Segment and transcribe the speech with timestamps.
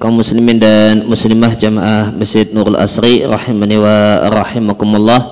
[0.00, 5.22] kaum muslimin dan muslimah jamaah Masjid Nurul Asri rahimani wa rahimakumullah.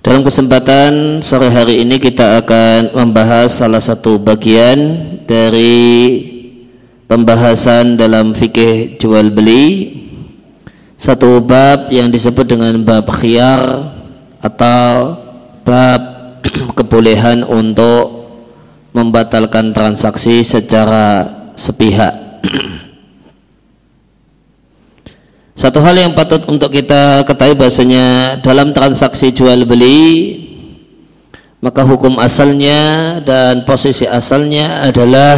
[0.00, 5.84] Dalam kesempatan sore hari ini kita akan membahas salah satu bagian dari
[7.04, 9.92] pembahasan dalam fikih jual beli
[10.96, 13.60] satu bab yang disebut dengan bab khiyar
[14.40, 15.12] atau
[15.60, 16.00] bab
[16.80, 18.32] kebolehan untuk
[18.96, 22.27] membatalkan transaksi secara sepihak.
[25.58, 30.46] Satu hal yang patut untuk kita ketahui bahasanya dalam transaksi jual beli
[31.58, 35.34] maka hukum asalnya dan posisi asalnya adalah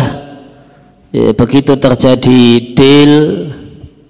[1.09, 2.43] ya, begitu terjadi
[2.77, 3.13] deal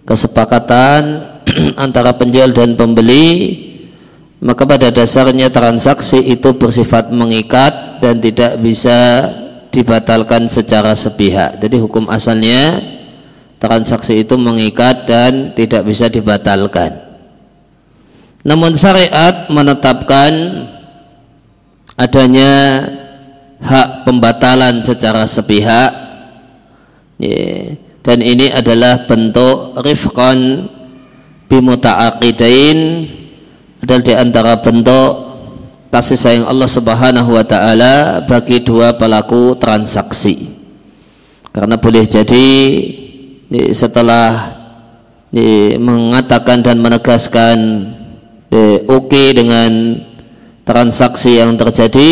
[0.02, 1.30] kesepakatan
[1.84, 3.28] antara penjual dan pembeli
[4.40, 9.28] maka pada dasarnya transaksi itu bersifat mengikat dan tidak bisa
[9.70, 11.58] dibatalkan secara sepihak.
[11.62, 12.82] Jadi hukum asalnya
[13.62, 16.96] transaksi itu mengikat dan tidak bisa dibatalkan.
[18.42, 20.32] Namun syariat menetapkan
[21.94, 22.52] adanya
[23.60, 25.92] hak pembatalan secara sepihak
[28.00, 30.64] dan ini adalah bentuk rifqan
[31.52, 32.78] bimuta'aqidain
[33.84, 35.29] adalah di antara bentuk
[35.90, 40.54] kasih sayang Allah Subhanahu wa taala bagi dua pelaku transaksi.
[41.50, 42.46] Karena boleh jadi
[43.74, 44.54] setelah
[45.82, 47.58] mengatakan dan menegaskan
[48.86, 49.98] oke okay dengan
[50.62, 52.10] transaksi yang terjadi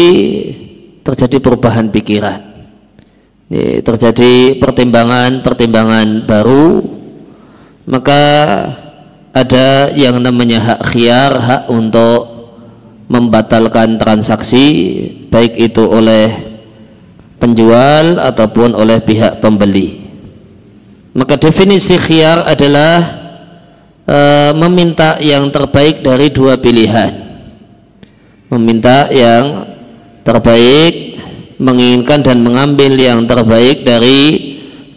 [1.07, 2.51] terjadi perubahan pikiran.
[3.87, 6.83] Terjadi pertimbangan-pertimbangan baru
[7.89, 8.23] maka
[9.33, 12.38] ada yang namanya hak khiar, hak untuk
[13.09, 14.65] membatalkan transaksi
[15.33, 16.29] baik itu oleh
[17.41, 20.05] penjual ataupun oleh pihak pembeli.
[21.17, 22.95] Maka definisi khiyar adalah
[24.05, 24.19] e,
[24.55, 27.27] meminta yang terbaik dari dua pilihan.
[28.53, 29.67] Meminta yang
[30.23, 31.19] terbaik,
[31.57, 34.21] menginginkan dan mengambil yang terbaik dari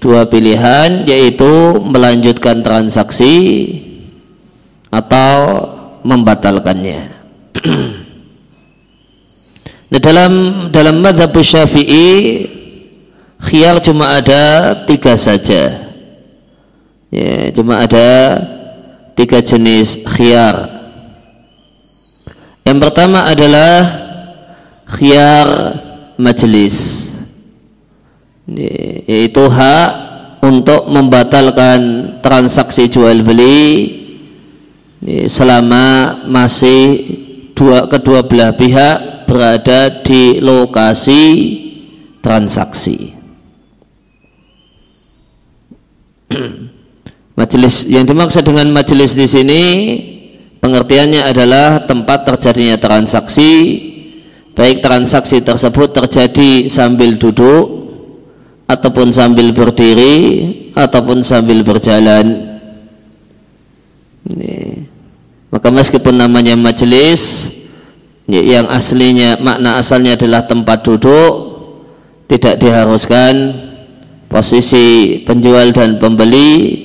[0.02, 3.34] dua pilihan yaitu melanjutkan transaksi
[4.92, 5.32] atau
[6.04, 7.02] membatalkannya.
[9.92, 10.32] Nah, dalam
[10.72, 12.48] dalam madhab syafi'i
[13.44, 15.92] khiyar cuma ada tiga saja.
[17.12, 18.40] Ya, cuma ada
[19.20, 20.80] tiga jenis khiyar.
[22.64, 23.76] Yang pertama adalah
[24.88, 25.48] khiyar
[26.16, 27.12] majelis.
[28.48, 29.90] Ya, yaitu hak
[30.40, 31.80] untuk membatalkan
[32.24, 33.92] transaksi jual beli
[35.04, 37.12] ya, selama masih
[37.54, 41.24] dua kedua belah pihak berada di lokasi
[42.20, 43.16] transaksi.
[47.40, 49.64] majelis yang dimaksud dengan majelis di sini
[50.60, 53.52] pengertiannya adalah tempat terjadinya transaksi
[54.52, 57.88] baik transaksi tersebut terjadi sambil duduk
[58.68, 60.16] ataupun sambil berdiri
[60.72, 62.56] ataupun sambil berjalan.
[64.32, 64.88] Ini.
[65.52, 67.52] Maka meskipun namanya majelis
[68.30, 71.34] yang aslinya makna asalnya adalah tempat duduk
[72.30, 73.34] tidak diharuskan
[74.32, 76.80] posisi penjual dan pembeli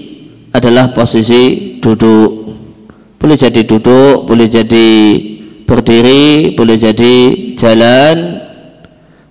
[0.51, 2.31] adalah posisi duduk.
[3.21, 4.89] Boleh jadi duduk boleh jadi
[5.69, 7.15] berdiri boleh jadi
[7.55, 8.17] jalan.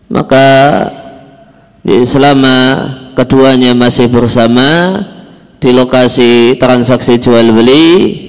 [0.07, 0.47] Maka
[1.83, 2.57] selama
[3.17, 5.01] keduanya masih bersama
[5.59, 8.21] di lokasi transaksi jual beli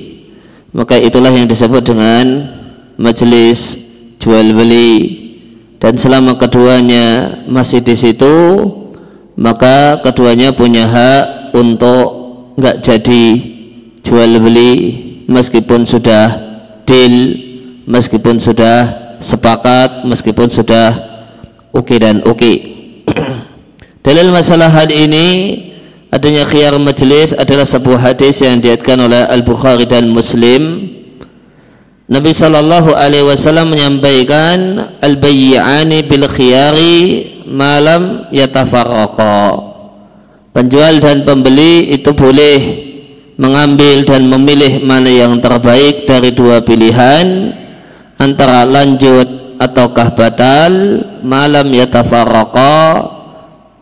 [0.72, 2.55] maka itulah yang disebut dengan
[2.96, 3.76] majelis
[4.16, 5.24] jual beli
[5.76, 8.34] dan selama keduanya masih di situ
[9.36, 12.04] maka keduanya punya hak untuk
[12.56, 13.24] nggak jadi
[14.00, 14.72] jual beli
[15.28, 16.26] meskipun sudah
[16.88, 17.36] deal
[17.84, 20.88] meskipun sudah sepakat meskipun sudah
[21.76, 22.56] oke okay dan oke okay.
[24.00, 25.26] dalil masalah hal ini
[26.08, 30.95] adanya khiyar majelis adalah sebuah hadis yang diatkan oleh Al-Bukhari dan Muslim
[32.06, 36.94] Nabi Shallallahu Alaihi Wasallam menyampaikan al bayyani bil khiyari
[37.50, 39.58] malam yatafarraqa.
[40.54, 42.86] Penjual dan pembeli itu boleh
[43.34, 47.52] mengambil dan memilih mana yang terbaik dari dua pilihan
[48.22, 50.72] antara lanjut ataukah batal
[51.26, 52.78] malam yatafarraqa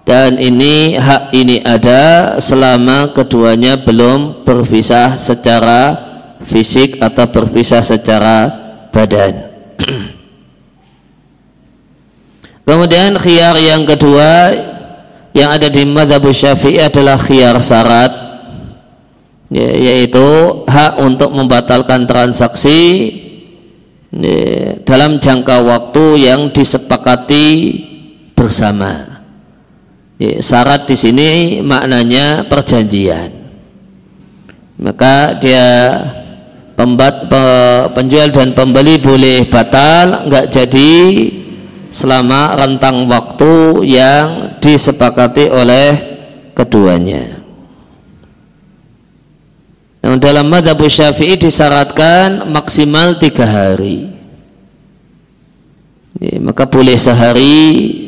[0.09, 8.49] dan ini hak ini ada selama keduanya belum berpisah secara fisik atau berpisah secara
[8.89, 9.53] badan.
[12.65, 14.57] Kemudian khiyar yang kedua
[15.37, 18.13] yang ada di madhab syafi'i adalah khiyar syarat
[19.53, 20.25] ya, yaitu
[20.65, 22.81] hak untuk membatalkan transaksi
[24.15, 27.47] ya, dalam jangka waktu yang disepakati
[28.33, 29.21] bersama.
[30.17, 31.29] Ya, syarat di sini
[31.61, 33.35] maknanya perjanjian.
[34.79, 35.67] Maka dia
[36.75, 37.43] pembat, pe,
[37.95, 40.93] penjual dan pembeli boleh batal nggak jadi
[41.95, 45.89] selama rentang waktu yang disepakati oleh
[46.59, 47.39] keduanya.
[50.05, 54.13] Yang dalam madhab syafi'i disyaratkan maksimal tiga hari.
[56.21, 57.57] Ya, maka boleh sehari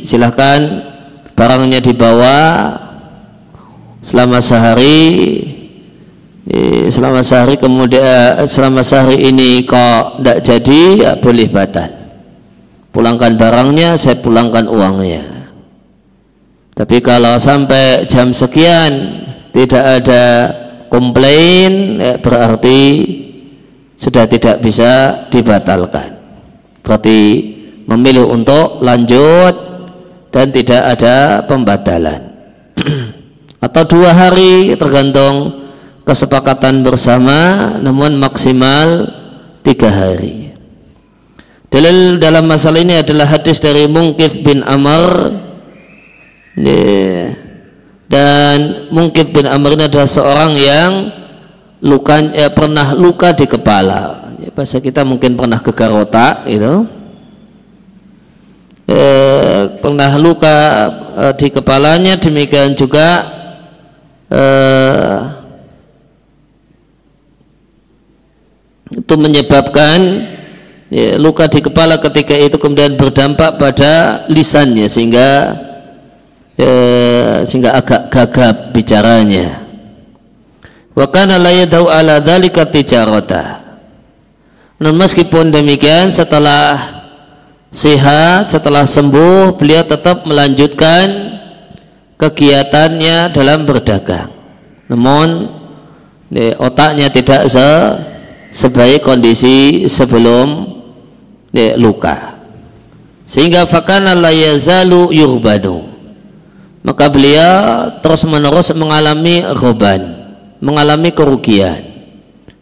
[0.05, 0.61] silahkan
[1.33, 2.39] barangnya dibawa
[4.05, 5.56] selama sehari
[6.87, 11.91] selama sehari kemudian selama sehari ini kok tidak jadi ya boleh batal.
[12.95, 15.51] Pulangkan barangnya saya pulangkan uangnya.
[16.77, 18.93] Tapi kalau sampai jam sekian
[19.51, 20.25] tidak ada
[20.87, 22.81] komplain ya berarti
[23.99, 26.15] sudah tidak bisa dibatalkan.
[26.87, 27.19] Berarti
[27.91, 29.55] memilih untuk lanjut
[30.31, 32.23] dan tidak ada pembatalan.
[33.67, 35.66] Atau dua hari tergantung
[36.07, 39.11] kesepakatan bersama namun maksimal
[39.67, 40.55] tiga hari.
[41.67, 45.35] Dalil dalam masalah ini adalah hadis dari Mungkif bin Amr.
[48.07, 51.11] Dan Mungkif bin Amr ini adalah seorang yang
[51.83, 54.33] luka, ya, pernah luka di kepala.
[54.39, 56.87] Ya, bahasa kita mungkin pernah gegar otak gitu.
[58.87, 60.57] Eh, pernah luka
[61.19, 63.27] eh, di kepalanya demikian juga
[64.31, 65.36] eh,
[68.97, 69.99] itu menyebabkan
[70.89, 75.29] ya, luka di kepala ketika itu kemudian berdampak pada lisannya sehingga
[76.57, 76.75] ya,
[77.45, 79.69] sehingga agak gagap bicaranya.
[80.97, 83.69] Wa kana la yadau ala dzalika tijarata.
[84.77, 86.77] Dan meskipun demikian setelah
[87.73, 91.37] sehat setelah sembuh beliau tetap melanjutkan
[92.17, 94.33] kegiatannya dalam berdagang.
[94.89, 95.53] Namun
[96.33, 97.69] ya, otaknya tidak se
[98.57, 100.65] sebaik kondisi sebelum
[101.53, 102.41] ya, luka.
[103.29, 105.97] Sehingga fakana la yazalu yurbanu
[106.87, 110.17] maka beliau terus menerus mengalami roban
[110.63, 111.83] mengalami kerugian.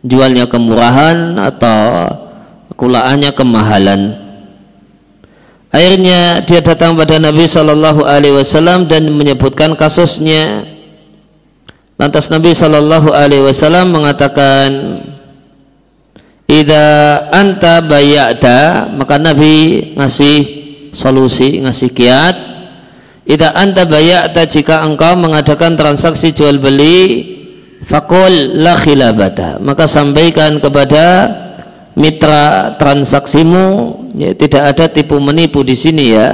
[0.04, 1.80] Jualnya kemurahan atau
[2.76, 4.00] kulaannya kemahalan.
[5.72, 10.68] Akhirnya dia datang pada Nabi Shallallahu Alaihi Wasallam dan menyebutkan kasusnya.
[11.96, 15.00] Lantas Nabi Shallallahu Alaihi Wasallam mengatakan
[16.44, 16.86] Ida
[17.32, 20.38] anta bayata maka Nabi ngasih
[20.92, 22.36] solusi ngasih kiat.
[23.24, 27.32] Ida anta bayata jika engkau mengadakan transaksi jual beli
[27.88, 29.56] fakul la khilabata.
[29.56, 31.32] Maka sampaikan kepada
[31.96, 33.66] mitra transaksimu
[34.18, 36.28] ya, tidak ada tipu menipu di sini ya.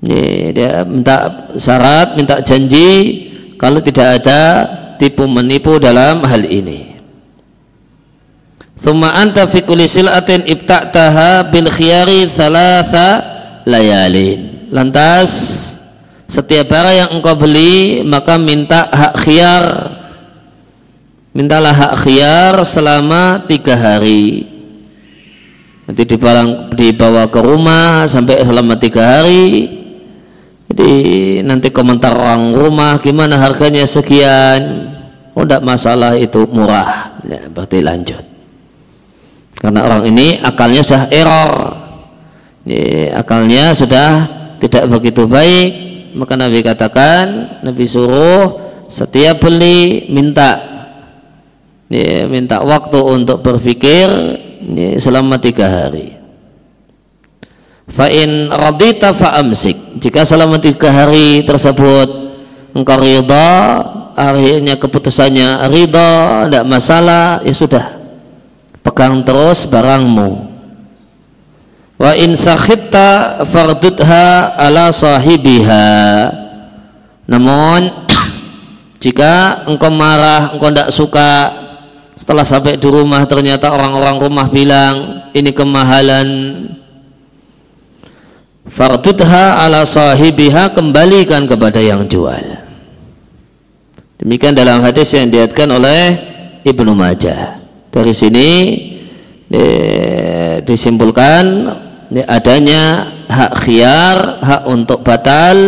[0.00, 2.88] ya dia minta syarat minta janji
[3.58, 4.40] kalau tidak ada
[4.96, 6.87] tipu menipu dalam hal ini
[8.78, 13.08] Thumma anta fi kulli sil'atin ibta'taha bil khiyari thalatha
[13.66, 14.70] layalin.
[14.70, 15.30] Lantas
[16.30, 19.66] setiap barang yang engkau beli maka minta hak khiyar.
[21.34, 24.46] Mintalah hak khiyar selama tiga hari.
[25.88, 29.74] Nanti dibalang, dibawa ke rumah sampai selama tiga hari.
[30.68, 30.92] Jadi
[31.42, 34.92] nanti komentar orang rumah gimana harganya sekian?
[35.34, 37.18] Oh tidak masalah itu murah.
[37.24, 38.37] Ya, berarti lanjut
[39.58, 41.52] karena orang ini akalnya sudah error.
[42.62, 44.10] Ya, akalnya sudah
[44.62, 45.70] tidak begitu baik.
[46.14, 50.62] Maka Nabi katakan Nabi suruh setiap beli minta.
[51.90, 54.06] Ya, minta waktu untuk berpikir
[54.62, 56.14] ya, selama tiga hari.
[57.88, 59.98] Fa'in radita fa'amsik.
[59.98, 62.36] Jika selama tiga hari tersebut
[62.76, 63.50] engkau ridha
[64.14, 67.97] akhirnya keputusannya ridha tidak masalah ya sudah
[68.98, 70.58] pegang terus barangmu.
[72.02, 75.86] Wa in sakhitta fardudha ala sahibiha.
[77.30, 78.10] Namun
[79.02, 81.30] jika engkau marah engkau tidak suka
[82.18, 86.28] setelah sampai di rumah ternyata orang-orang rumah bilang ini kemahalan.
[88.66, 92.66] Fardudha ala sahibiha kembalikan kepada yang jual.
[94.18, 96.18] Demikian dalam hadis yang diatkan oleh
[96.66, 97.57] Ibnu Majah
[97.98, 98.48] dari sini
[100.62, 101.66] disimpulkan
[102.30, 105.58] adanya hak khiar, hak untuk batal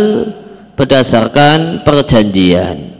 [0.78, 2.94] berdasarkan perjanjian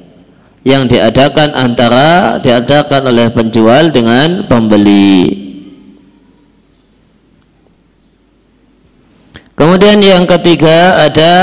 [0.66, 5.46] yang diadakan antara diadakan oleh penjual dengan pembeli.
[9.54, 11.34] Kemudian yang ketiga ada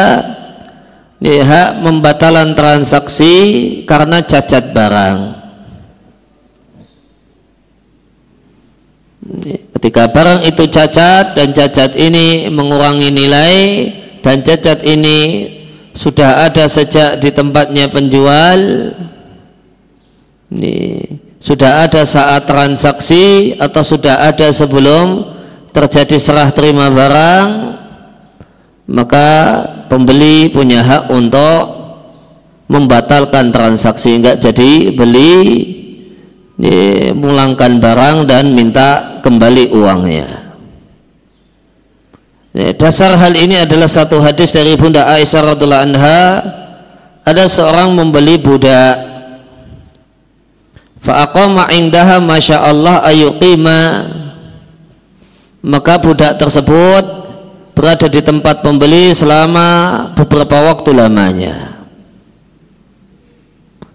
[1.24, 3.34] hak membatalan transaksi
[3.88, 5.37] karena cacat barang.
[9.75, 13.55] Ketika barang itu cacat dan cacat ini mengurangi nilai
[14.24, 15.51] dan cacat ini
[15.91, 18.60] sudah ada sejak di tempatnya penjual
[20.53, 20.77] ini
[21.43, 25.36] sudah ada saat transaksi atau sudah ada sebelum
[25.75, 27.48] terjadi serah terima barang
[28.88, 29.27] maka
[29.91, 31.62] pembeli punya hak untuk
[32.67, 34.19] membatalkan transaksi.
[34.19, 35.36] Enggak jadi beli
[36.58, 40.48] ini, mulangkan barang dan minta kembali uangnya
[42.58, 46.22] Ya, dasar hal ini adalah satu hadis dari Bunda Aisyah radhiallahu anha.
[47.22, 48.98] Ada seorang membeli budak.
[51.06, 54.10] Fa'aqama indaha masya Allah ayuqima.
[55.62, 57.06] Maka budak tersebut
[57.78, 61.78] berada di tempat pembeli selama beberapa waktu lamanya.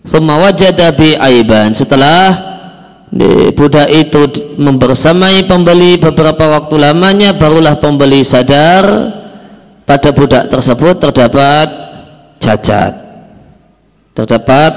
[0.06, 1.74] Wajada bi aiban.
[1.74, 2.51] Setelah
[3.52, 8.84] budak itu membersamai pembeli beberapa waktu lamanya barulah pembeli sadar
[9.84, 11.68] pada budak tersebut terdapat
[12.40, 12.92] cacat
[14.16, 14.72] terdapat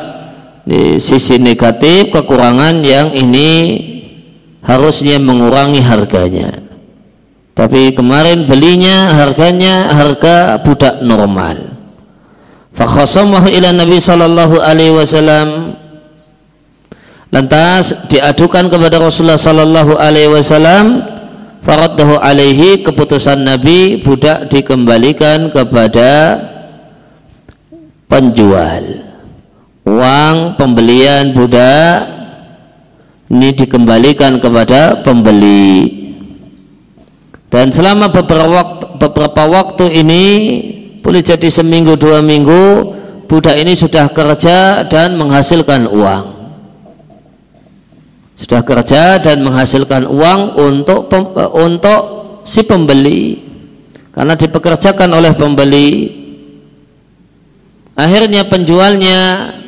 [0.66, 3.52] di sisi negatif kekurangan yang ini
[4.66, 6.66] harusnya mengurangi harganya.
[7.56, 11.78] Tapi kemarin belinya harganya harga budak normal.
[12.76, 15.80] Fakhasamahu ila nabi sallallahu alaihi wasallam
[17.36, 21.04] lantas diadukan kepada Rasulullah sallallahu alaihi wasallam
[21.68, 26.40] faraddahu alaihi keputusan Nabi budak dikembalikan kepada
[28.08, 29.04] penjual.
[29.84, 32.08] Uang pembelian budak
[33.28, 35.92] ini dikembalikan kepada pembeli.
[37.52, 40.24] Dan selama beberapa waktu, beberapa waktu ini
[41.04, 42.96] boleh jadi seminggu dua minggu
[43.28, 46.35] budak ini sudah kerja dan menghasilkan uang
[48.36, 52.02] sudah kerja dan menghasilkan uang untuk eh, untuk
[52.44, 53.42] si pembeli.
[54.12, 55.92] Karena dipekerjakan oleh pembeli.
[57.96, 59.20] Akhirnya penjualnya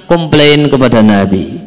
[0.08, 1.64] komplain kepada Nabi.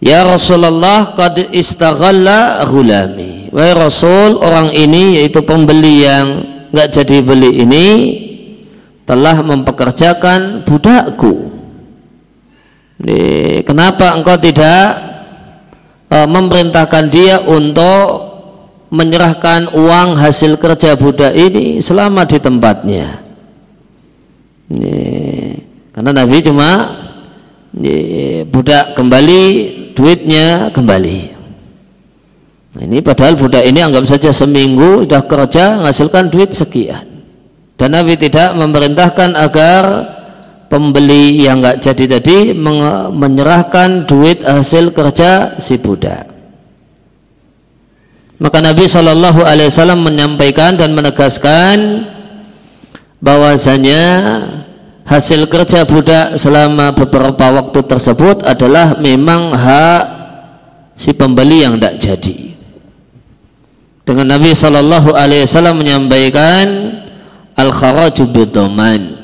[0.00, 3.50] Ya Rasulullah qad istaghalla ghulami.
[3.50, 6.26] Wahai Rasul orang ini yaitu pembeli yang
[6.70, 7.86] nggak jadi beli ini
[9.02, 11.50] telah mempekerjakan budakku.
[13.66, 15.09] Kenapa engkau tidak
[16.10, 18.30] e, memerintahkan dia untuk
[18.90, 23.22] menyerahkan uang hasil kerja budak ini selama di tempatnya.
[24.70, 24.94] Ini,
[25.94, 26.70] karena Nabi cuma
[27.78, 29.42] ini, budak kembali,
[29.94, 31.20] duitnya kembali.
[32.70, 37.06] Nah, ini padahal budak ini anggap saja seminggu sudah kerja menghasilkan duit sekian.
[37.74, 39.82] Dan Nabi tidak memerintahkan agar
[40.70, 42.54] pembeli yang nggak jadi tadi
[43.10, 46.30] menyerahkan duit hasil kerja si budak.
[48.40, 52.08] Maka Nabi Shallallahu Alaihi Wasallam menyampaikan dan menegaskan
[53.20, 54.02] bahwasanya
[55.04, 60.04] hasil kerja budak selama beberapa waktu tersebut adalah memang hak
[60.96, 62.38] si pembeli yang tidak jadi.
[64.08, 66.64] Dengan Nabi Shallallahu Alaihi Wasallam menyampaikan
[67.60, 69.19] al kharaju bidoman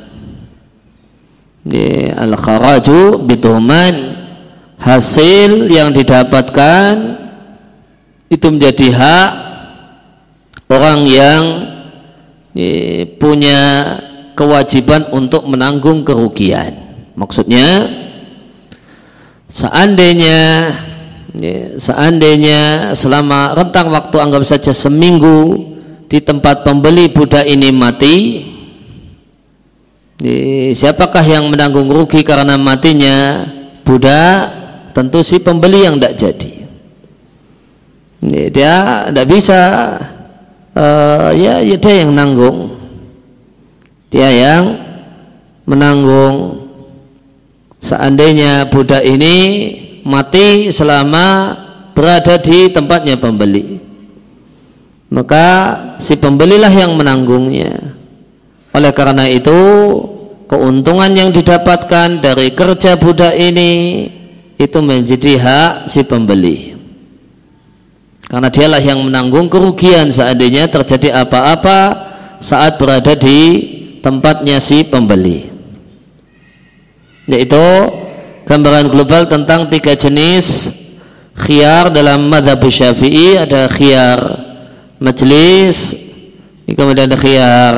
[2.15, 4.15] al kharaju bituman.
[4.77, 6.95] Hasil yang didapatkan
[8.29, 9.31] itu menjadi hak
[10.69, 11.43] orang yang
[13.17, 13.61] punya
[14.37, 16.77] kewajiban untuk menanggung kerugian.
[17.17, 17.89] Maksudnya
[19.49, 20.41] seandainya
[21.81, 25.73] seandainya selama rentang waktu anggap saja seminggu
[26.05, 28.17] di tempat pembeli budak ini mati
[30.73, 33.47] siapakah yang menanggung rugi karena matinya?
[33.87, 34.39] Budak
[34.97, 36.53] tentu si pembeli yang tidak jadi.
[38.51, 38.75] Dia
[39.13, 39.61] tidak bisa
[40.75, 42.75] uh, ya, ya dia yang nanggung
[44.11, 44.65] dia yang
[45.69, 46.67] menanggung.
[47.77, 49.35] Seandainya budak ini
[50.03, 51.55] mati selama
[51.97, 53.79] berada di tempatnya pembeli
[55.09, 55.47] maka
[55.97, 57.96] si pembelilah yang menanggungnya
[58.77, 59.57] oleh karena itu
[60.45, 63.73] keuntungan yang didapatkan dari kerja budak ini
[64.61, 66.77] itu menjadi hak si pembeli.
[68.29, 71.81] Karena dialah yang menanggung kerugian seandainya terjadi apa-apa
[72.43, 73.41] saat berada di
[74.05, 75.57] tempatnya si pembeli
[77.27, 77.67] yaitu
[78.47, 80.71] gambaran global tentang tiga jenis
[81.35, 84.21] khiyar dalam madhab syafi'i ada khiyar
[85.03, 85.99] majelis
[86.71, 87.75] kemudian ada khiyar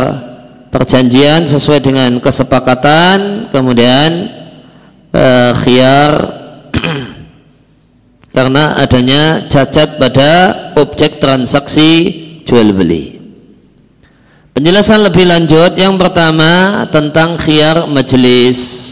[0.68, 4.10] perjanjian sesuai dengan kesepakatan kemudian
[5.12, 6.12] uh, khiyar
[8.36, 10.30] karena adanya cacat pada
[10.76, 11.90] objek transaksi
[12.44, 13.18] jual beli.
[14.52, 18.90] Penjelasan lebih lanjut yang pertama tentang khiyar majelis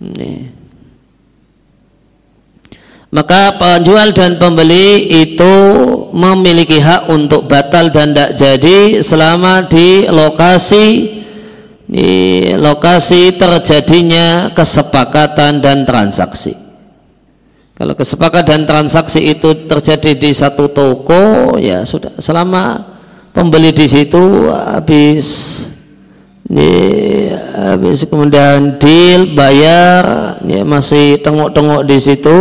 [0.00, 0.56] ini.
[3.12, 5.54] Maka penjual dan pembeli itu
[6.16, 10.86] memiliki hak untuk batal dan tidak jadi selama di lokasi
[11.86, 12.10] di
[12.56, 16.56] lokasi terjadinya kesepakatan dan transaksi.
[17.76, 22.16] Kalau kesepakatan dan transaksi itu terjadi di satu toko, ya sudah.
[22.16, 22.96] Selama
[23.36, 25.28] pembeli di situ habis
[26.48, 26.72] ini
[27.52, 30.02] habis kemudian deal bayar,
[30.48, 32.38] ya masih tengok-tengok di situ,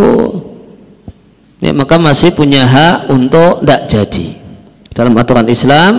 [1.65, 4.27] ya, maka masih punya hak untuk tidak jadi
[4.93, 5.93] dalam aturan Islam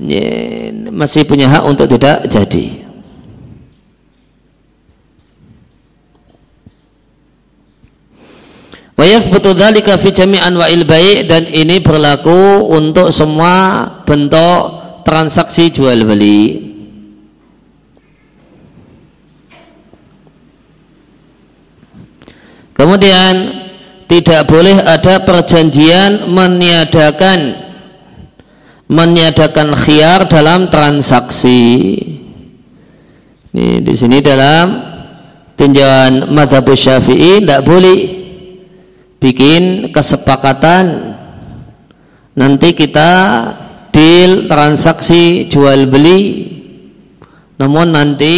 [0.00, 2.80] ya, masih punya hak untuk tidak jadi
[8.92, 16.06] Wayas betul dalika fi jami'an wa baik dan ini berlaku untuk semua bentuk transaksi jual
[16.06, 16.70] beli.
[22.78, 23.61] Kemudian
[24.12, 27.72] tidak boleh ada perjanjian meniadakan
[28.92, 31.96] meniadakan khiar dalam transaksi.
[33.56, 34.68] Ini di sini dalam
[35.56, 38.00] tinjauan madhab syafi'i tidak boleh
[39.16, 41.16] bikin kesepakatan.
[42.36, 43.10] Nanti kita
[43.96, 46.52] deal transaksi jual beli.
[47.56, 48.36] Namun nanti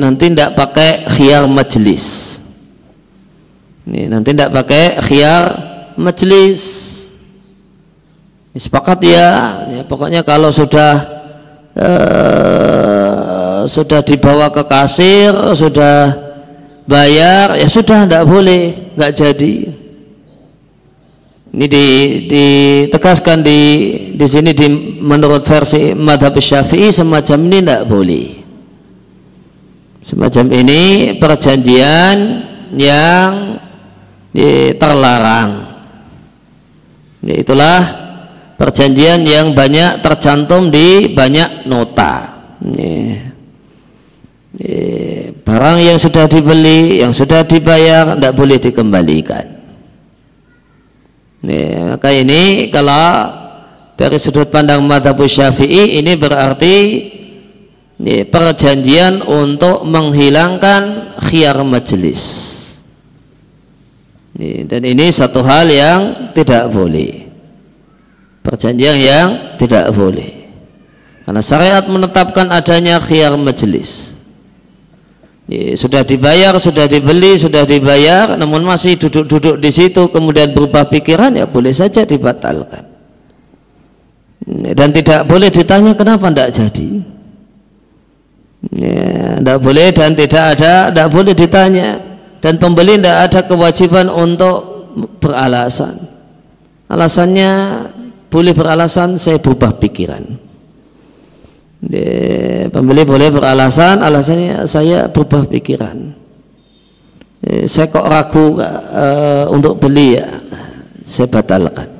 [0.00, 2.37] nanti tidak pakai khiar majelis
[3.88, 5.44] ini nanti tidak pakai khiar
[5.96, 6.86] majelis.
[8.58, 9.30] Sepakat ya,
[9.70, 10.98] ya pokoknya kalau sudah
[11.78, 16.10] uh, sudah dibawa ke kasir, sudah
[16.90, 19.56] bayar, ya sudah tidak boleh, nggak jadi.
[21.48, 21.86] Ini di,
[22.28, 23.60] ditegaskan di
[24.18, 24.66] di sini di
[25.00, 28.26] menurut versi madhab syafi'i semacam ini tidak boleh.
[30.02, 30.82] Semacam ini
[31.14, 32.16] perjanjian
[32.74, 33.60] yang
[34.78, 35.50] terlarang.
[37.22, 37.80] Itulah
[38.54, 42.40] perjanjian yang banyak tercantum di banyak nota.
[45.44, 49.46] Barang yang sudah dibeli, yang sudah dibayar, tidak boleh dikembalikan.
[51.88, 53.30] Maka ini kalau
[53.94, 56.76] dari sudut pandang madhab syafi'i ini berarti
[57.98, 62.57] ini perjanjian untuk menghilangkan khiyar majelis
[64.38, 67.26] dan ini satu hal yang tidak boleh.
[68.46, 70.46] Perjanjian yang tidak boleh.
[71.26, 74.14] Karena syariat menetapkan adanya khiyar majelis.
[75.74, 81.48] sudah dibayar, sudah dibeli, sudah dibayar, namun masih duduk-duduk di situ, kemudian berubah pikiran, ya
[81.48, 82.84] boleh saja dibatalkan.
[84.48, 86.88] Dan tidak boleh ditanya kenapa tidak jadi.
[88.76, 91.88] Ya, tidak boleh dan tidak ada, tidak boleh ditanya
[92.38, 94.58] dan pembeli tidak ada kewajiban untuk
[95.18, 95.98] beralasan.
[96.88, 97.50] Alasannya
[98.30, 100.24] boleh beralasan saya berubah pikiran.
[102.70, 106.14] Pembeli boleh beralasan alasannya saya berubah pikiran.
[107.70, 110.42] Saya kok ragu uh, untuk beli ya.
[111.06, 111.97] Saya batalkan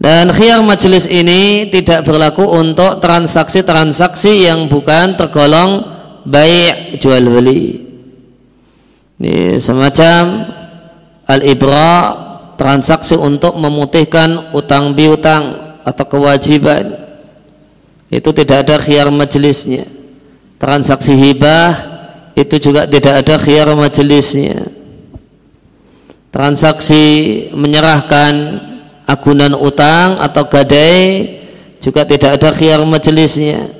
[0.00, 5.84] Dan khiyar majelis ini tidak berlaku untuk transaksi-transaksi yang bukan tergolong
[6.24, 7.84] baik jual beli.
[9.20, 10.48] Ini semacam
[11.28, 11.92] al-ibra
[12.56, 16.96] transaksi untuk memutihkan utang piutang atau kewajiban.
[18.08, 19.84] Itu tidak ada khiyar majelisnya.
[20.56, 21.76] Transaksi hibah
[22.32, 24.64] itu juga tidak ada khiyar majelisnya.
[26.32, 27.04] Transaksi
[27.52, 28.32] menyerahkan
[29.10, 31.26] agunan utang atau gadai
[31.82, 33.74] juga tidak ada khiyar majelisnya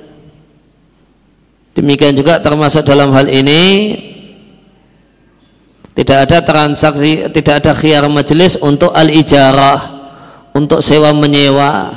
[1.78, 3.62] demikian juga termasuk dalam hal ini
[5.94, 10.02] tidak ada transaksi tidak ada khiyar majelis untuk al-ijarah
[10.50, 11.94] untuk sewa menyewa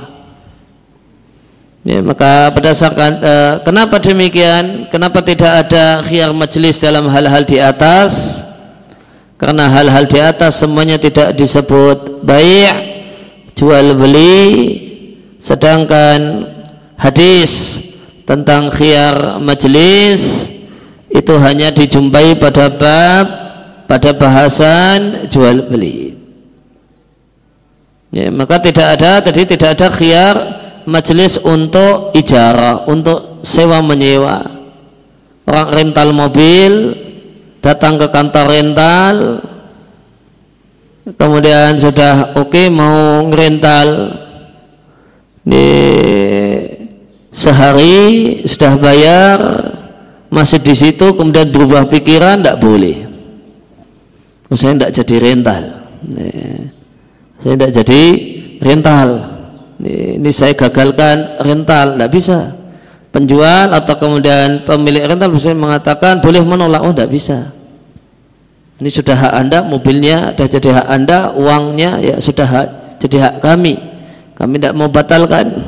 [1.81, 4.93] ya, maka berdasarkan eh, kenapa demikian?
[4.93, 8.43] Kenapa tidak ada khiyar majelis dalam hal-hal di atas?
[9.41, 12.92] Karena hal-hal di atas semuanya tidak disebut baik
[13.53, 14.45] jual beli
[15.37, 16.49] sedangkan
[16.97, 17.81] hadis
[18.23, 20.49] tentang khiyar majelis
[21.13, 23.25] itu hanya dijumpai pada bab
[23.85, 26.17] pada bahasan jual beli.
[28.13, 30.35] Ya, maka tidak ada tadi tidak ada khiyar
[30.85, 34.63] majelis untuk ijarah untuk sewa menyewa.
[35.43, 36.95] Orang rental mobil
[37.59, 39.15] datang ke kantor rental
[41.03, 43.87] kemudian sudah oke okay, mau ngerental
[45.43, 45.67] di
[47.27, 49.37] sehari sudah bayar
[50.31, 52.97] masih di situ kemudian berubah pikiran tidak boleh.
[54.53, 55.63] Saya tidak jadi rental.
[57.41, 58.01] Saya tidak jadi
[58.61, 59.07] rental.
[59.83, 62.39] Ini saya gagalkan rental tidak bisa.
[63.09, 66.81] Penjual atau kemudian pemilik rental bisa mengatakan boleh menolak.
[66.85, 67.62] Oh tidak bisa
[68.81, 72.67] ini sudah hak anda mobilnya sudah jadi hak anda uangnya ya sudah hak,
[73.05, 73.77] jadi hak kami.
[74.33, 75.61] Kami tidak mau batalkan.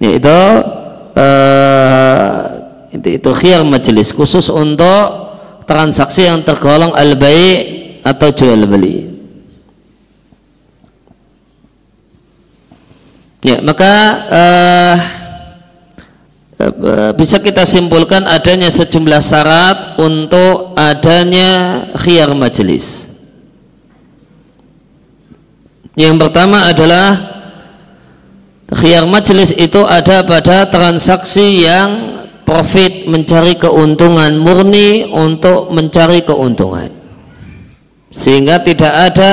[0.00, 0.38] Ya, itu
[1.16, 2.40] uh,
[2.92, 9.08] itu, itu khiyar majelis khusus untuk transaksi yang tergolong al-bai' atau jual beli.
[13.46, 13.92] Ya, maka
[14.26, 14.94] uh,
[17.16, 23.06] bisa kita simpulkan adanya sejumlah syarat untuk adanya khiyar majelis.
[25.96, 27.08] Yang pertama adalah
[28.72, 36.88] khiyar majelis itu ada pada transaksi yang profit mencari keuntungan murni untuk mencari keuntungan.
[38.12, 39.32] Sehingga tidak ada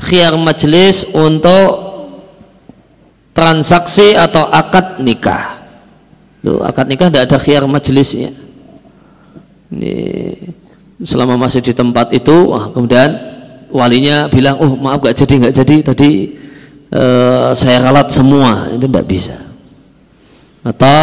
[0.00, 1.88] khiyar majelis untuk
[3.32, 5.59] transaksi atau akad nikah.
[6.40, 8.32] Loh, akad nikah tidak ada khiyar majelisnya.
[9.68, 9.94] Ini
[11.04, 13.12] selama masih di tempat itu, wah, kemudian
[13.68, 15.76] walinya bilang, oh maaf gak jadi nggak jadi.
[15.92, 16.10] Tadi
[16.96, 18.72] uh, saya ralat semua.
[18.72, 19.36] Itu tidak bisa.
[20.64, 20.96] Atau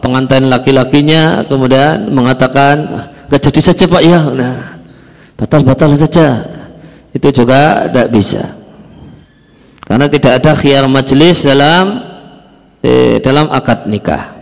[0.00, 4.80] pengantin laki-lakinya kemudian mengatakan gak jadi saja pak ya, nah
[5.36, 6.40] batal batal saja.
[7.12, 8.56] Itu juga tidak bisa.
[9.84, 12.00] Karena tidak ada khiyar majelis dalam
[12.80, 14.39] eh, dalam akad nikah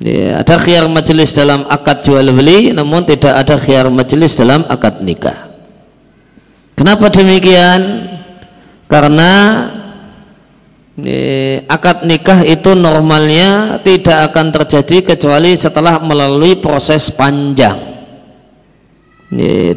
[0.00, 5.04] ya, ada khiyar majelis dalam akad jual beli namun tidak ada khiyar majelis dalam akad
[5.04, 5.52] nikah.
[6.74, 8.08] Kenapa demikian?
[8.88, 9.30] Karena
[10.98, 17.92] eh, akad nikah itu normalnya tidak akan terjadi kecuali setelah melalui proses panjang.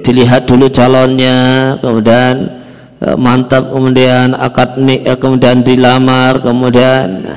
[0.01, 2.63] Dilihat dulu calonnya kemudian
[3.03, 7.27] Eh, mantap kemudian akad nik eh, kemudian dilamar kemudian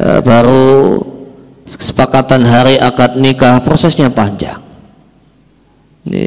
[0.00, 1.04] eh, baru
[1.76, 4.62] kesepakatan hari akad nikah prosesnya panjang.
[6.08, 6.24] Ini,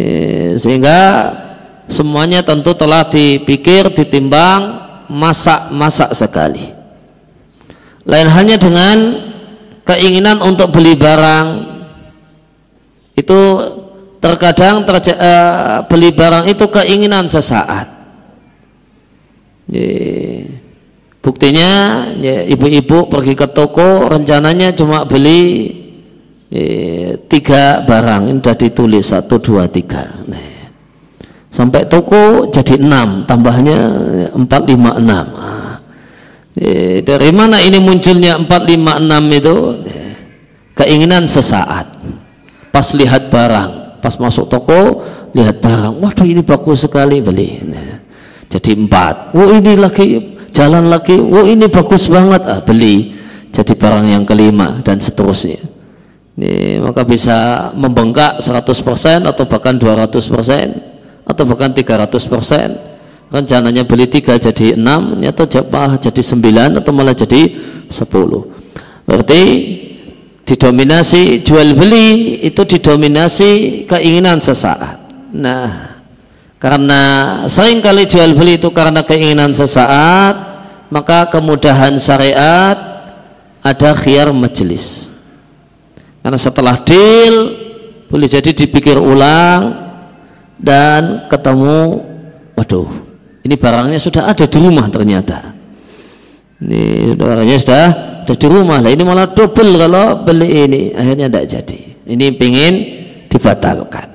[0.62, 1.00] sehingga
[1.90, 4.78] semuanya tentu telah dipikir ditimbang
[5.10, 6.70] masak-masak sekali.
[8.06, 8.98] Lain hanya dengan
[9.86, 11.48] keinginan untuk beli barang.
[13.18, 13.40] Itu
[14.22, 17.90] terkadang terja, uh, beli barang itu keinginan sesaat
[21.22, 21.70] Buktinya
[22.50, 25.70] ibu-ibu pergi ke toko rencananya cuma beli
[27.30, 30.18] tiga barang ini sudah ditulis satu dua tiga.
[30.26, 30.74] Nah,
[31.54, 33.78] sampai toko jadi enam tambahnya
[34.34, 35.26] empat lima enam.
[35.38, 35.78] Ah.
[37.06, 39.58] dari mana ini munculnya empat lima enam itu?
[40.74, 42.02] Keinginan sesaat.
[42.74, 45.06] Pas lihat barang, pas masuk toko
[45.38, 47.62] lihat barang, waduh ini bagus sekali beli.
[47.62, 48.02] Nah,
[48.50, 52.42] jadi empat oh ini lagi jalan lagi oh ini bagus banget.
[52.46, 53.18] Ah beli.
[53.52, 55.60] Jadi barang yang kelima dan seterusnya.
[56.40, 62.92] Ini maka bisa membengkak 100% atau bahkan 200% atau bahkan 300%
[63.32, 65.48] rencananya beli tiga jadi enam atau
[66.00, 67.52] jadi sembilan atau malah jadi
[67.92, 68.48] sepuluh.
[69.04, 69.42] Berarti
[70.48, 75.00] didominasi jual beli itu didominasi keinginan sesaat.
[75.36, 75.91] Nah
[76.62, 77.02] karena
[77.50, 80.36] sering kali jual beli itu karena keinginan sesaat
[80.94, 82.78] maka kemudahan syariat
[83.66, 85.10] ada khiyar majelis
[86.22, 87.58] karena setelah deal
[88.06, 89.74] boleh jadi dipikir ulang
[90.62, 92.06] dan ketemu
[92.54, 95.50] waduh ini barangnya sudah ada di rumah ternyata.
[96.62, 97.86] Ini barangnya sudah
[98.22, 101.80] ada di rumah lah ini malah double kalau beli ini akhirnya tidak jadi.
[102.06, 102.74] Ini ingin
[103.34, 104.08] dibatalkan.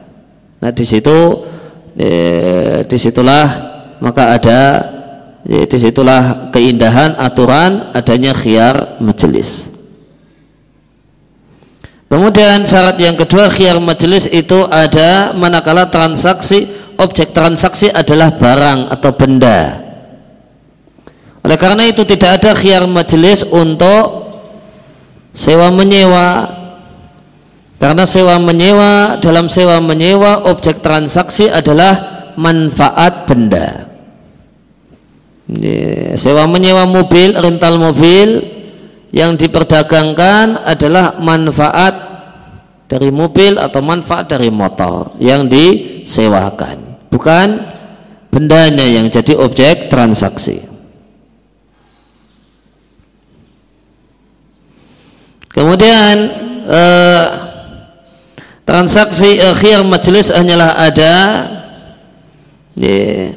[0.63, 1.43] Nah di situ
[1.97, 2.11] e,
[2.85, 3.47] di situlah
[3.99, 4.61] maka ada
[5.43, 9.73] e, di situlah keindahan aturan adanya khiar majelis
[12.13, 19.11] kemudian syarat yang kedua khiar majelis itu ada manakala transaksi objek transaksi adalah barang atau
[19.15, 19.85] benda.
[21.47, 24.27] Oleh karena itu tidak ada khiar majelis untuk
[25.31, 26.65] sewa menyewa.
[27.77, 33.85] Karena sewa menyewa dalam sewa menyewa objek transaksi adalah manfaat benda.
[36.17, 38.29] Sewa menyewa mobil, rental mobil
[39.13, 41.95] yang diperdagangkan adalah manfaat
[42.89, 47.67] dari mobil atau manfaat dari motor yang disewakan, bukan
[48.33, 50.65] bendanya yang jadi objek transaksi.
[55.51, 56.15] Kemudian
[56.69, 57.46] eh,
[58.67, 61.15] transaksi akhir majelis hanyalah ada.
[62.77, 63.33] Eh,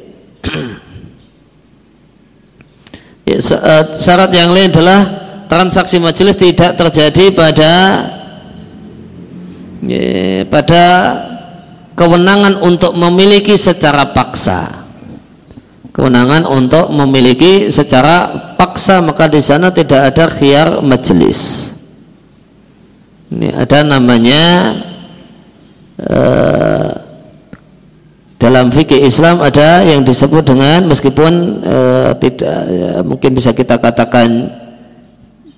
[3.94, 5.00] syarat yang lain adalah
[5.46, 7.72] transaksi majelis tidak terjadi pada
[9.86, 10.84] ya, pada
[11.94, 14.82] kewenangan untuk memiliki secara paksa.
[15.94, 21.70] Kewenangan untuk memiliki secara paksa maka di sana tidak ada khiar majelis
[23.30, 24.42] ini ada namanya
[26.08, 27.10] uh,
[28.40, 31.76] dalam fikih Islam ada yang disebut dengan meskipun e,
[32.24, 34.48] tidak ya, mungkin bisa kita katakan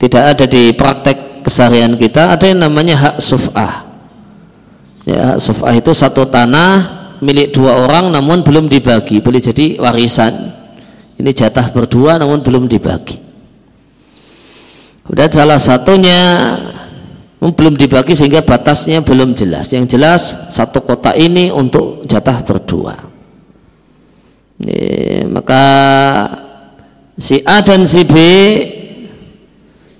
[0.03, 3.87] tidak ada di praktek keseharian kita ada yang namanya hak suf'ah.
[5.07, 6.71] Ya hak suf'ah itu satu tanah
[7.23, 10.51] milik dua orang namun belum dibagi boleh jadi warisan.
[11.23, 13.15] Ini jatah berdua namun belum dibagi.
[15.07, 16.19] Dan salah satunya
[17.51, 19.75] belum dibagi sehingga batasnya belum jelas.
[19.75, 20.23] Yang jelas
[20.55, 22.95] satu kota ini untuk jatah berdua.
[24.63, 25.65] Ini, maka
[27.19, 28.15] si A dan si B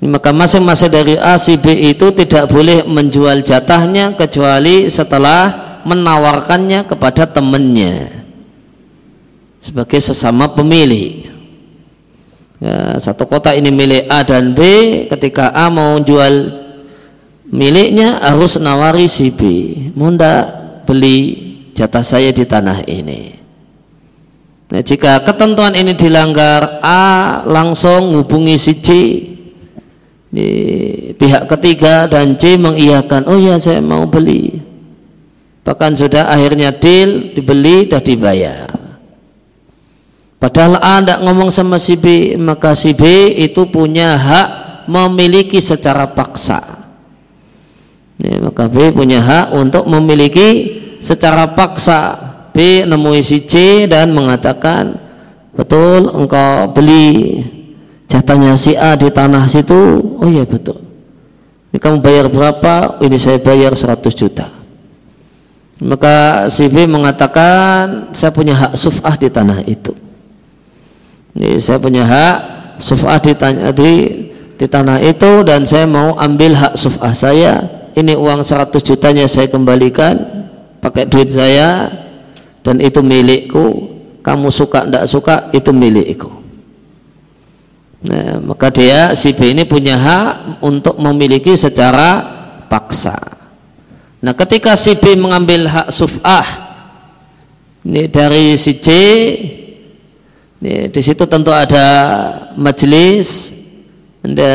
[0.03, 7.27] maka masing-masing dari A si B itu tidak boleh menjual jatahnya kecuali setelah menawarkannya kepada
[7.27, 8.23] temannya
[9.63, 11.31] sebagai sesama pemilik.
[12.63, 14.63] Ya, satu kota ini milik A dan B
[15.11, 16.62] ketika A mau jual
[17.53, 19.41] miliknya harus nawari si B.
[19.93, 20.49] Munda
[20.89, 21.39] beli
[21.77, 23.39] jatah saya di tanah ini.
[24.73, 28.89] Nah, jika ketentuan ini dilanggar A langsung hubungi si C.
[30.33, 30.49] Di
[31.13, 34.65] pihak ketiga dan C mengiyakan oh ya saya mau beli.
[35.63, 38.67] Bahkan sudah akhirnya deal dibeli dan dibayar.
[40.41, 44.49] Padahal A tidak ngomong sama si B maka si B itu punya hak
[44.91, 46.82] memiliki secara paksa
[48.23, 52.31] ya, maka B punya hak untuk memiliki secara paksa.
[52.53, 54.93] B nemui si C dan mengatakan
[55.57, 57.41] betul engkau beli
[58.13, 59.99] jatahnya si A di tanah situ.
[60.21, 60.79] Oh iya betul.
[61.73, 63.01] Ini kamu bayar berapa?
[63.01, 64.53] Ini saya bayar 100 juta.
[65.81, 69.97] Maka si B mengatakan saya punya hak suf'ah di tanah itu.
[71.33, 72.37] Ini saya punya hak
[72.77, 73.33] suf'ah di,
[73.73, 73.93] di,
[74.61, 79.49] di tanah itu dan saya mau ambil hak suf'ah saya ini uang 100 jutanya saya
[79.49, 80.17] kembalikan
[80.81, 81.89] pakai duit saya
[82.65, 83.93] dan itu milikku.
[84.23, 86.31] Kamu suka tidak suka itu milikku.
[88.03, 92.23] Nah, maka dia si B ini punya hak untuk memiliki secara
[92.67, 93.15] paksa.
[94.23, 96.47] Nah ketika si B mengambil hak suf'ah
[97.83, 98.89] ini dari si C
[100.63, 101.87] ini, di situ tentu ada
[102.55, 103.51] majelis
[104.23, 104.55] ada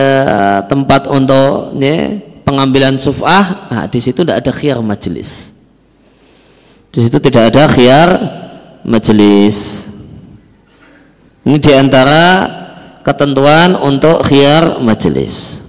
[0.71, 5.51] tempat untuk ini, pengambilan suf'ah, nah, di situ tidak ada khiar majelis.
[6.95, 8.09] Di situ tidak ada khiar
[8.87, 9.83] majelis.
[11.43, 12.47] Ini di antara
[13.03, 15.59] ketentuan untuk khiar majelis.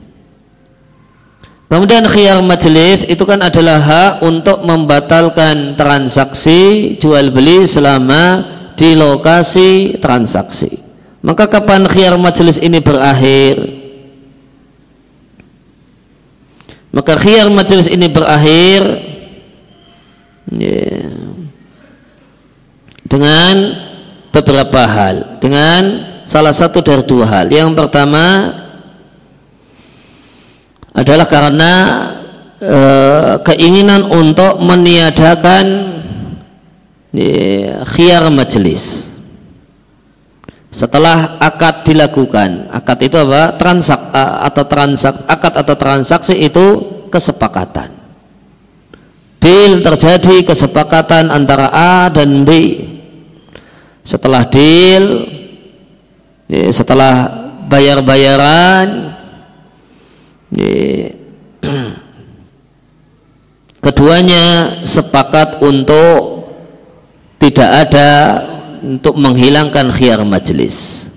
[1.69, 8.41] Kemudian khiar majelis itu kan adalah hak untuk membatalkan transaksi jual beli selama
[8.79, 10.81] di lokasi transaksi.
[11.21, 13.78] Maka kapan khiar majelis ini berakhir?
[16.99, 18.83] Maka khiyar majelis ini berakhir.
[20.51, 21.07] Ya,
[23.07, 23.55] dengan
[24.35, 25.39] beberapa hal.
[25.39, 25.83] Dengan
[26.27, 27.47] salah satu dari dua hal.
[27.55, 28.51] Yang pertama
[30.91, 31.73] adalah karena
[32.59, 32.79] e,
[33.47, 35.67] keinginan untuk meniadakan
[37.15, 39.08] ya, khiyar majelis
[40.79, 43.59] setelah akad dilakukan akad itu apa?
[43.59, 46.67] Transak atau transak akad atau transaksi itu
[47.11, 47.99] kesepakatan.
[49.43, 52.51] Deal terjadi kesepakatan antara A dan B.
[54.07, 55.27] Setelah deal
[56.47, 57.15] ya, setelah
[57.67, 59.19] bayar-bayaran
[60.55, 61.11] ya,
[63.85, 64.47] keduanya
[64.87, 66.47] sepakat untuk
[67.43, 68.11] tidak ada
[68.83, 71.09] untuk menghilangkan khiyar majelis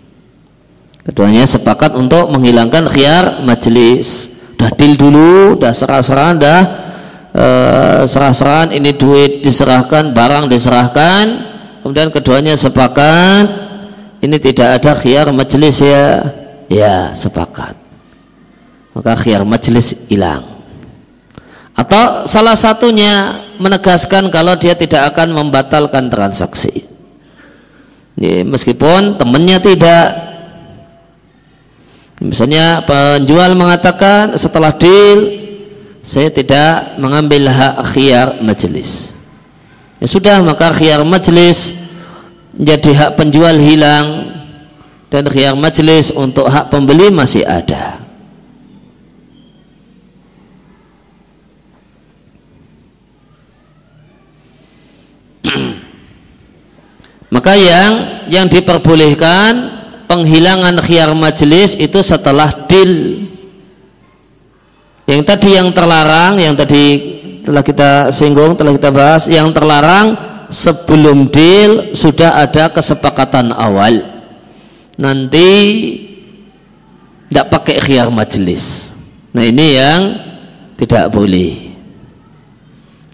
[1.04, 6.62] keduanya sepakat untuk menghilangkan khiyar majelis udah deal dulu udah serah-serahan dah
[7.36, 11.50] uh, serah-serahan ini duit diserahkan barang diserahkan.
[11.82, 13.46] Kemudian keduanya sepakat
[14.22, 16.06] ini tidak ada khiyar majelis ya.
[16.72, 17.76] Ya sepakat.
[18.96, 20.62] Maka khiyar majelis hilang.
[21.74, 26.91] Atau salah satunya menegaskan kalau dia tidak akan membatalkan transaksi
[28.18, 30.06] ya, meskipun temannya tidak.
[32.22, 35.42] Misalnya penjual mengatakan setelah deal
[36.02, 39.14] saya tidak mengambil hak khiyar majelis
[40.02, 41.78] ya sudah maka khiyar majelis
[42.58, 44.34] menjadi hak penjual hilang
[45.14, 48.02] dan khiyar majelis untuk hak pembeli masih ada
[57.32, 57.92] maka yang
[58.28, 59.80] yang diperbolehkan
[60.12, 63.24] penghilangan khiyar majelis itu setelah deal
[65.08, 66.84] yang tadi yang terlarang yang tadi
[67.48, 70.14] telah kita singgung telah kita bahas yang terlarang
[70.52, 74.04] sebelum deal sudah ada kesepakatan awal.
[75.00, 75.48] Nanti
[77.32, 78.92] tidak pakai khiyar majelis
[79.32, 80.02] nah ini yang
[80.76, 81.72] tidak boleh.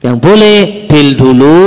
[0.01, 0.57] Yang boleh
[0.89, 1.61] deal dulu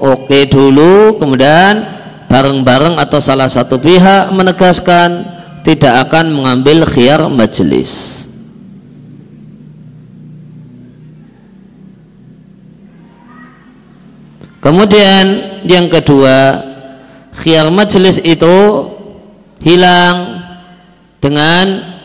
[0.00, 1.84] oke dulu kemudian
[2.26, 8.24] bareng-bareng atau salah satu pihak menegaskan tidak akan mengambil khiyar majelis
[14.62, 15.24] kemudian
[15.66, 16.62] yang kedua
[17.36, 18.56] khiyar majelis itu
[19.60, 20.46] hilang
[21.20, 21.96] dengan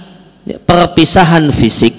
[0.65, 1.93] perpisahan fisik.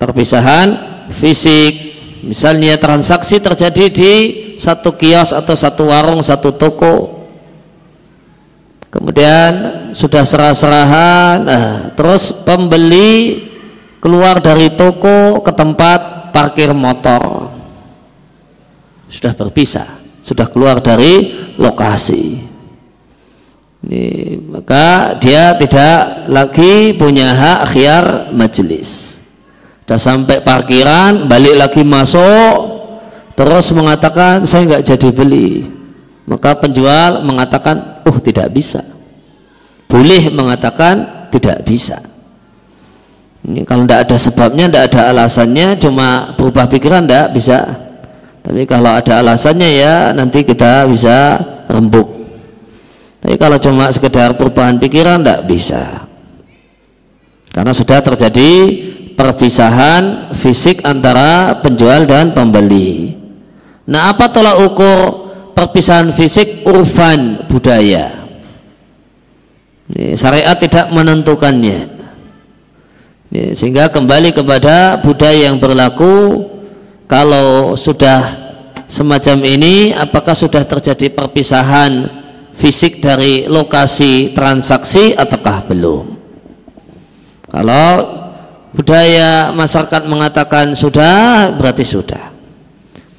[0.00, 0.68] Perpisahan
[1.14, 1.91] fisik
[2.22, 4.12] misalnya transaksi terjadi di
[4.56, 7.26] satu kios atau satu warung satu toko.
[8.92, 9.52] Kemudian
[9.96, 13.48] sudah serah-serahan nah, terus pembeli
[13.98, 17.52] keluar dari toko ke tempat parkir motor.
[19.08, 22.48] Sudah berpisah sudah keluar dari lokasi.
[23.82, 29.18] Ini, maka dia tidak lagi punya hak khiar majelis
[29.82, 32.54] Sudah sampai parkiran, balik lagi masuk,
[33.34, 35.66] terus mengatakan saya nggak jadi beli.
[36.22, 38.86] Maka penjual mengatakan, oh tidak bisa.
[39.90, 41.98] Boleh mengatakan tidak bisa.
[43.42, 47.58] Ini kalau tidak ada sebabnya, tidak ada alasannya, cuma berubah pikiran tidak bisa.
[48.42, 52.06] Tapi kalau ada alasannya ya nanti kita bisa rembuk.
[53.22, 56.06] Tapi kalau cuma sekedar perubahan pikiran tidak bisa.
[57.50, 58.50] Karena sudah terjadi
[59.14, 63.16] perpisahan fisik antara penjual dan pembeli.
[63.88, 64.98] Nah, apa tolak ukur
[65.52, 68.24] perpisahan fisik urfan budaya?
[70.16, 71.90] Syariat tidak menentukannya.
[73.52, 76.44] Sehingga kembali kepada budaya yang berlaku
[77.08, 78.20] kalau sudah
[78.88, 82.08] semacam ini apakah sudah terjadi perpisahan
[82.52, 86.04] fisik dari lokasi transaksi ataukah belum?
[87.52, 87.88] Kalau
[88.72, 92.32] budaya masyarakat mengatakan sudah berarti sudah.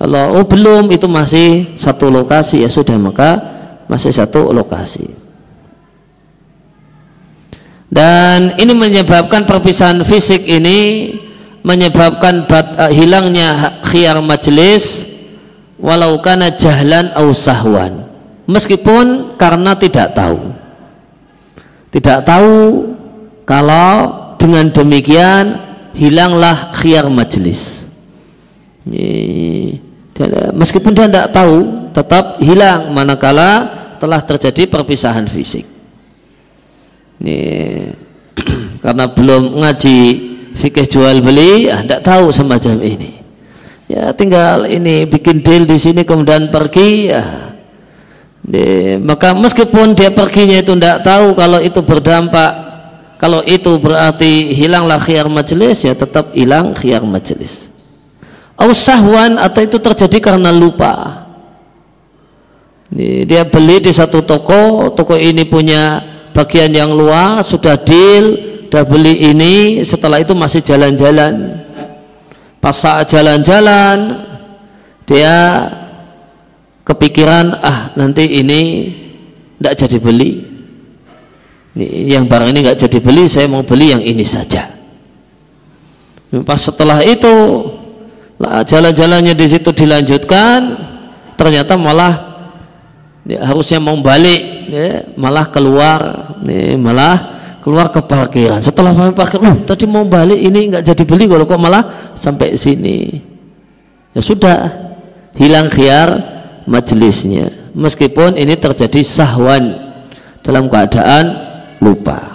[0.02, 2.66] Kalau oh belum itu masih satu lokasi.
[2.66, 3.40] Ya sudah maka
[3.88, 5.08] masih satu lokasi.
[7.94, 11.14] Dan ini menyebabkan perpisahan fisik ini
[11.62, 15.06] menyebabkan bat, uh, hilangnya khiyar majelis
[15.78, 18.10] walau kana jahlan au sahwan.
[18.50, 20.52] Meskipun karena tidak tahu.
[21.94, 22.92] Tidak tahu
[23.46, 25.64] kalau dengan demikian
[25.96, 27.88] hilanglah khiar majelis
[30.54, 35.64] meskipun dia tidak tahu tetap hilang manakala telah terjadi perpisahan fisik.
[37.24, 37.40] Ini
[38.84, 40.00] karena belum ngaji
[40.60, 43.12] fikih jual beli ya tidak tahu semacam ini.
[43.88, 47.24] Ya tinggal ini bikin deal di sini kemudian pergi ya.
[49.00, 52.73] Maka meskipun dia perginya itu tidak tahu kalau itu berdampak
[53.22, 57.74] kalau itu berarti hilanglah khiyar majelis ya tetap hilang khiyar majelis
[58.72, 61.26] sahwan atau itu terjadi karena lupa.
[63.28, 66.00] Dia beli di satu toko toko ini punya
[66.32, 68.38] bagian yang luas sudah deal
[68.70, 71.66] sudah beli ini setelah itu masih jalan-jalan.
[72.62, 74.24] Pas saat jalan-jalan
[75.10, 75.68] dia
[76.86, 78.62] kepikiran ah nanti ini
[79.58, 80.53] tidak jadi beli
[81.78, 84.70] yang barang ini nggak jadi beli saya mau beli yang ini saja.
[86.46, 87.30] Pas setelah itu
[88.42, 90.60] jalan-jalannya di situ dilanjutkan
[91.38, 92.14] ternyata malah
[93.26, 97.16] ya, harusnya mau balik ya, malah keluar ya, malah
[97.62, 98.62] keluar ke parkiran.
[98.62, 103.18] Setelah parkir uh, tadi mau balik ini nggak jadi beli kalau kok malah sampai sini.
[104.14, 104.58] Ya sudah
[105.34, 106.22] hilang khiar
[106.70, 109.74] majelisnya meskipun ini terjadi sahwan
[110.46, 111.43] dalam keadaan
[111.84, 112.34] lupa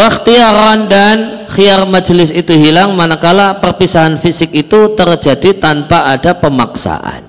[0.00, 1.16] Waktiaran dan
[1.50, 7.26] khiar majelis itu hilang manakala perpisahan fisik itu terjadi tanpa ada pemaksaan.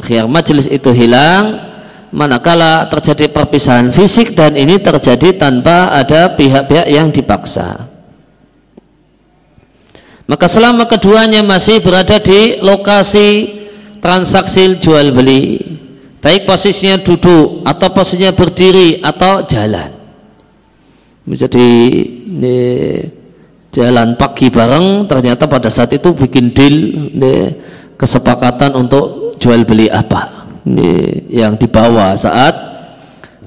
[0.00, 1.58] Khiar majelis itu hilang
[2.14, 7.90] manakala terjadi perpisahan fisik dan ini terjadi tanpa ada pihak-pihak yang dipaksa.
[10.30, 13.58] Maka selama keduanya masih berada di lokasi
[13.98, 15.69] transaksi jual beli,
[16.20, 19.90] baik posisinya duduk atau posisinya berdiri atau jalan.
[21.24, 21.68] Menjadi
[22.28, 22.60] ini,
[23.72, 26.76] jalan pagi bareng ternyata pada saat itu bikin deal
[27.16, 27.34] ini,
[27.96, 30.52] kesepakatan untuk jual beli apa.
[30.68, 32.52] Ini, yang dibawa saat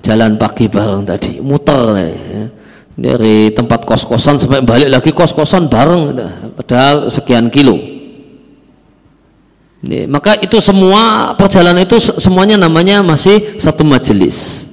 [0.02, 1.38] jalan pagi bareng tadi.
[1.42, 2.44] Muter nih, ya.
[2.94, 6.18] dari tempat kos-kosan sampai balik lagi kos-kosan bareng.
[6.58, 7.78] Padahal sekian kilo.
[7.78, 7.93] ini,
[10.08, 14.70] maka itu semua perjalanan itu semuanya namanya masih satu majelis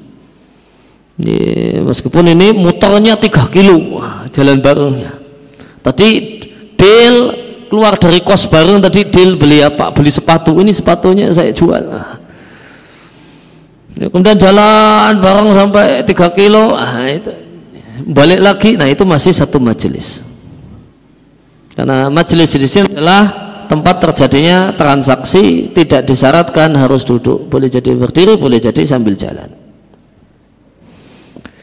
[1.20, 4.00] ini, meskipun ini muternya 3 kilo
[4.32, 5.20] jalan barengnya.
[5.84, 6.08] Tadi
[6.80, 7.16] deal
[7.68, 9.92] keluar dari kos bareng tadi deal beli apa?
[9.92, 10.56] Beli sepatu.
[10.56, 11.82] Ini sepatunya saya jual.
[11.92, 12.16] Nah.
[14.00, 16.72] Kemudian jalan bareng sampai 3 kilo.
[16.72, 17.32] Nah, itu
[18.08, 18.70] balik lagi.
[18.80, 20.24] Nah, itu masih satu majelis.
[21.76, 27.46] Karena majelis di sini adalah tempat terjadinya transaksi tidak disyaratkan harus duduk.
[27.46, 29.46] Boleh jadi berdiri, boleh jadi sambil jalan.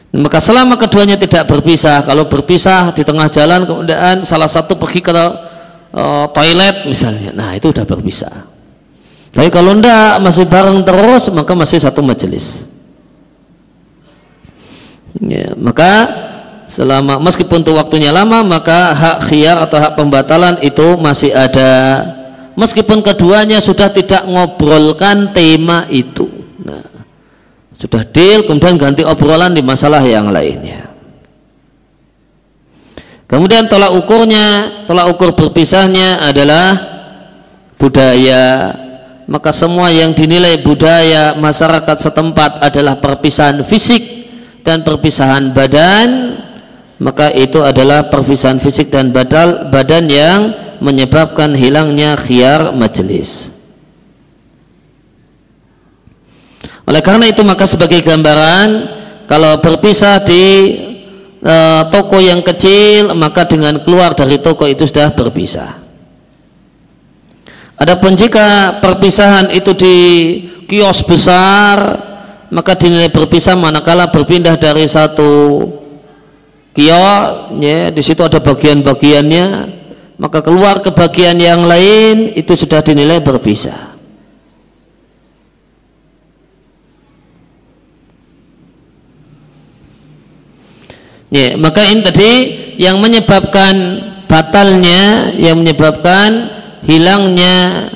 [0.08, 5.12] Maka selama keduanya tidak berpisah, kalau berpisah di tengah jalan kemudian salah satu pergi ke
[5.12, 8.48] uh, toilet misalnya, nah itu sudah berpisah.
[9.28, 12.64] Tapi kalau tidak masih bareng terus maka masih satu majelis.
[15.20, 16.08] Ya, maka
[16.68, 22.04] selama meskipun itu waktunya lama maka hak khiyar atau hak pembatalan itu masih ada.
[22.54, 26.28] Meskipun keduanya sudah tidak ngobrolkan tema itu.
[26.60, 26.84] Nah,
[27.72, 30.90] sudah deal kemudian ganti obrolan di masalah yang lainnya.
[33.28, 34.46] Kemudian tolak ukurnya
[34.84, 36.68] tolak ukur berpisahnya adalah
[37.80, 38.74] budaya.
[39.28, 44.18] Maka semua yang dinilai budaya masyarakat setempat adalah perpisahan fisik
[44.64, 46.08] dan perpisahan badan
[46.98, 50.40] maka itu adalah perpisahan fisik dan badal badan yang
[50.82, 53.54] menyebabkan hilangnya khiar majelis
[56.88, 58.68] Oleh karena itu maka sebagai gambaran
[59.28, 60.44] kalau berpisah di
[61.36, 61.56] e,
[61.92, 65.84] toko yang kecil maka dengan keluar dari toko itu sudah berpisah.
[67.76, 69.96] Adapun jika perpisahan itu di
[70.64, 71.76] kios besar
[72.48, 75.60] maka dinilai berpisah manakala berpindah dari satu
[76.78, 79.46] kios ya di situ ada bagian-bagiannya
[80.18, 83.98] maka keluar ke bagian yang lain itu sudah dinilai berpisah.
[91.28, 92.30] Ya, maka ini tadi
[92.80, 93.74] yang menyebabkan
[94.26, 96.50] batalnya, yang menyebabkan
[96.82, 97.92] hilangnya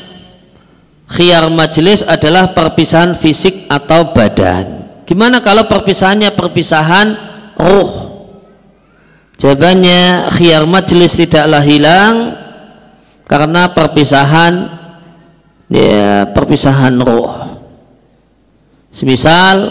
[1.09, 4.85] khiyar majelis adalah perpisahan fisik atau badan.
[5.09, 7.09] Gimana kalau perpisahannya perpisahan
[7.57, 8.12] ruh?
[9.43, 12.39] Jawabannya khiyar majelis tidaklah hilang
[13.27, 14.71] karena perpisahan
[15.67, 17.59] ya perpisahan ruh.
[18.95, 19.67] Semisal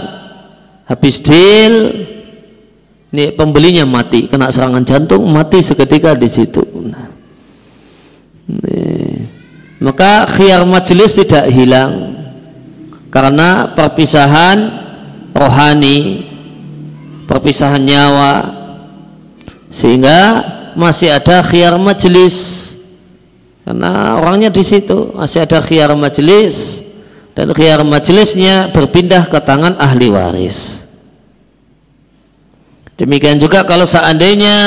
[0.92, 2.04] habis deal
[3.16, 6.68] ini pembelinya mati kena serangan jantung mati seketika di situ.
[6.92, 7.08] Nah,
[9.80, 12.12] maka khiar majelis tidak hilang
[13.08, 14.58] karena perpisahan
[15.32, 16.28] rohani
[17.24, 18.61] perpisahan nyawa
[19.72, 20.20] sehingga
[20.76, 22.70] masih ada khiar majelis
[23.64, 25.16] karena orangnya di situ.
[25.16, 26.84] Masih ada khiar majelis
[27.32, 30.84] dan khiar majelisnya berpindah ke tangan ahli waris.
[33.00, 34.58] Demikian juga kalau seandainya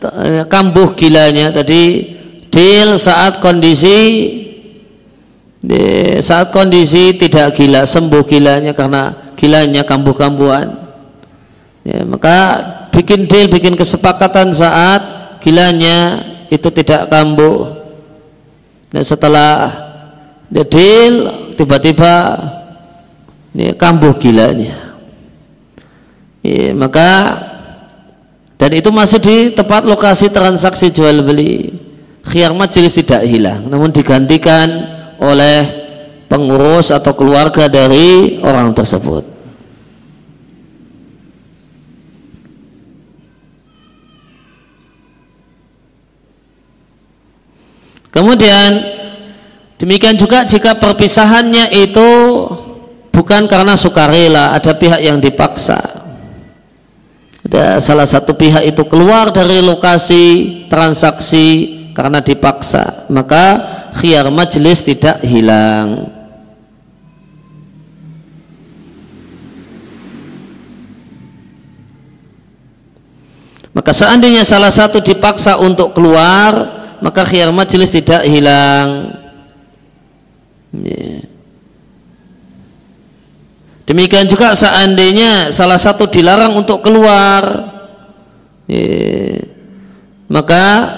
[0.00, 2.16] eh, kambuh gilanya tadi
[2.48, 3.98] deal saat kondisi
[5.60, 5.82] di
[6.24, 10.72] saat kondisi tidak gila sembuh gilanya karena gilanya kambuh-kambuhan.
[11.84, 12.36] Ya, maka
[13.00, 15.00] bikin deal bikin kesepakatan saat
[15.40, 16.20] gilanya
[16.52, 17.80] itu tidak kambuh.
[18.92, 19.72] Dan setelah
[20.52, 21.14] dia deal
[21.56, 22.36] tiba-tiba
[23.56, 25.00] ini kambuh gilanya.
[26.44, 27.10] Ya, maka
[28.60, 31.72] dan itu masih di tempat lokasi transaksi jual beli.
[32.20, 34.68] Khiyar majelis tidak hilang namun digantikan
[35.16, 35.64] oleh
[36.28, 39.39] pengurus atau keluarga dari orang tersebut
[48.10, 48.70] kemudian
[49.80, 52.10] demikian juga jika perpisahannya itu
[53.10, 56.02] bukan karena sukarela ada pihak yang dipaksa.
[57.40, 60.24] Ada salah satu pihak itu keluar dari lokasi
[60.70, 63.44] transaksi karena dipaksa maka
[63.98, 66.20] khiyar majelis tidak hilang.
[73.70, 79.16] Maka seandainya salah satu dipaksa untuk keluar maka khiyar majelis tidak hilang.
[80.70, 81.30] Yeah.
[83.90, 87.42] Demikian juga seandainya salah satu dilarang untuk keluar,
[88.70, 89.42] ya,
[90.30, 90.94] maka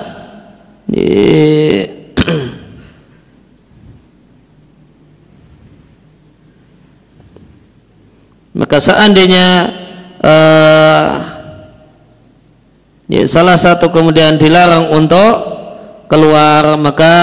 [0.92, 1.88] ya,
[8.60, 9.72] maka seandainya
[10.20, 11.08] uh,
[13.08, 15.61] ya, salah satu kemudian dilarang untuk
[16.12, 17.16] keluar maka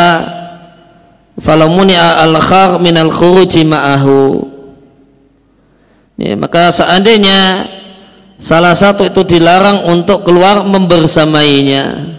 [1.37, 4.49] falamuni al-khar min al-khuruji ma'ahu.
[6.17, 7.69] Ya, maka seandainya
[8.41, 12.17] salah satu itu dilarang untuk keluar membersamainya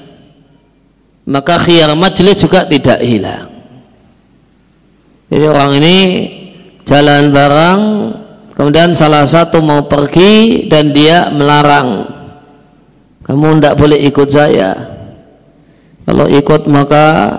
[1.27, 3.51] maka khiyar majlis juga tidak hilang.
[5.27, 5.97] Jadi orang ini
[6.87, 7.81] jalan bareng
[8.55, 12.07] kemudian salah satu mau pergi dan dia melarang.
[13.27, 15.00] Kamu tidak boleh ikut saya
[16.05, 17.37] kalau ikut maka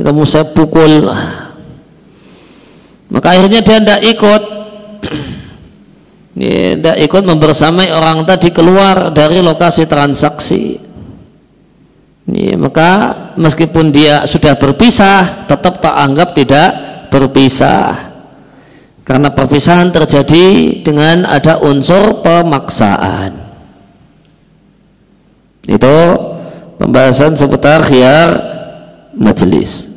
[0.00, 1.08] kamu saya pukul.
[3.10, 4.42] Maka akhirnya dia tidak ikut.
[6.40, 10.78] Tidak ikut membersamai orang tadi keluar dari lokasi transaksi.
[12.30, 12.90] Ya, maka
[13.36, 16.70] meskipun dia sudah berpisah tetap tak anggap tidak
[17.12, 18.14] berpisah.
[19.04, 23.34] Karena perpisahan terjadi dengan ada unsur pemaksaan.
[25.66, 25.96] Itu
[26.80, 28.28] pembahasan seputar khiyar
[29.12, 29.90] majelis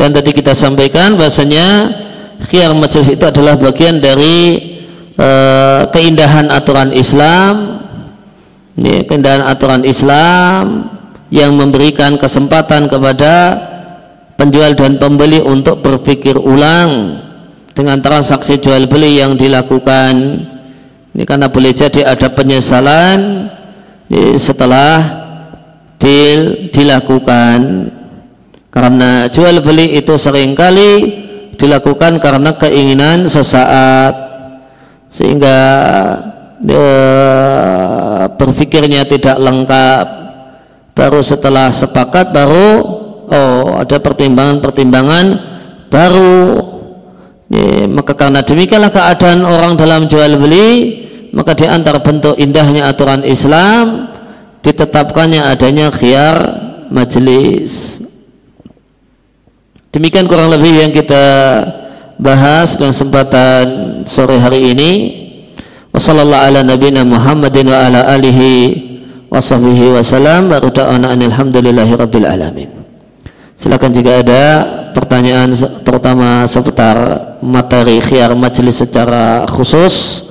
[0.00, 1.92] Dan tadi kita sampaikan bahasanya
[2.48, 4.56] khiyar majlis itu adalah bagian dari
[5.20, 7.84] uh, keindahan aturan Islam,
[8.80, 10.88] ya, keindahan aturan Islam
[11.28, 13.60] yang memberikan kesempatan kepada
[14.40, 17.20] penjual dan pembeli untuk berpikir ulang
[17.74, 20.14] dengan transaksi jual beli yang dilakukan.
[21.10, 23.50] Ini karena boleh jadi ada penyesalan
[24.38, 24.98] setelah
[25.98, 27.90] deal dilakukan.
[28.70, 31.18] Karena jual beli itu sering kali
[31.58, 34.14] dilakukan karena keinginan sesaat.
[35.10, 35.58] Sehingga
[36.62, 36.82] e,
[38.38, 40.06] berpikirnya tidak lengkap.
[40.94, 42.70] Baru setelah sepakat baru
[43.30, 45.26] oh ada pertimbangan-pertimbangan
[45.88, 46.36] baru
[47.50, 50.68] ya, maka karena demikianlah keadaan orang dalam jual beli
[51.34, 54.08] maka di antara bentuk indahnya aturan Islam
[54.62, 56.36] ditetapkannya adanya khiyar
[56.90, 58.00] majelis
[59.90, 61.26] Demikian kurang lebih yang kita
[62.22, 63.66] bahas dalam kesempatan
[64.06, 64.90] sore hari ini.
[65.90, 68.54] Wassallallahu ala nabiyina Muhammadin wa ala alihi
[69.26, 72.70] wa sahbihi wasallam wa da'ana alhamdulillahi rabbil alamin.
[73.58, 74.44] Silakan jika ada
[74.94, 75.50] pertanyaan
[75.82, 76.96] terutama seputar
[77.40, 80.24] materi khiyar majelis secara khusus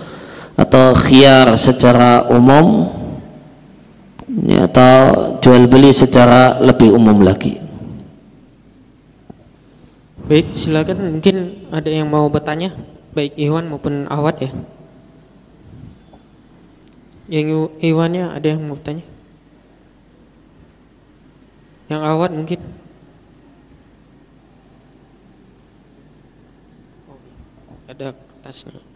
[0.55, 2.93] atau khiyar secara umum
[4.69, 4.93] atau
[5.41, 7.57] jual beli secara lebih umum lagi.
[10.29, 12.69] Baik, silakan mungkin ada yang mau bertanya,
[13.17, 14.51] baik Iwan maupun Awad ya.
[17.25, 19.05] Yang Iwannya ada yang mau bertanya?
[21.89, 22.59] Yang Awad mungkin?
[27.99, 28.88] Ada kertasnya.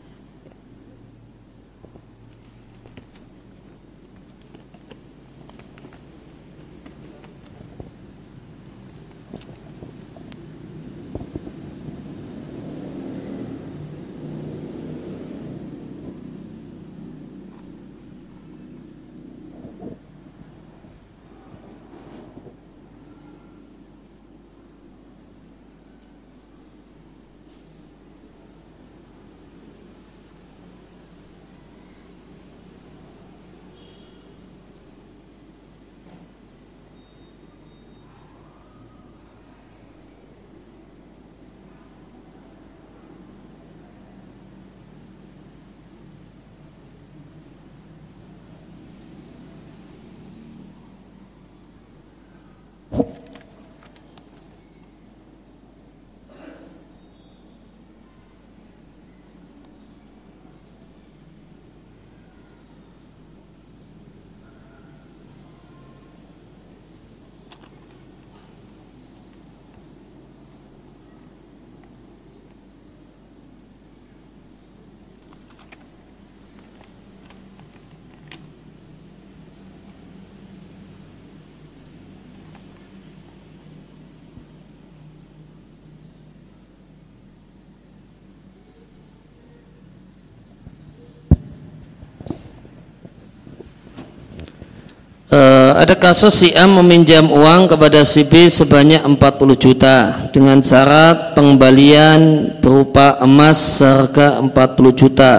[95.73, 102.53] Ada kasus si A meminjam uang kepada si B sebanyak 40 juta dengan syarat pengembalian
[102.61, 104.53] berupa emas seharga 40
[104.93, 105.33] juta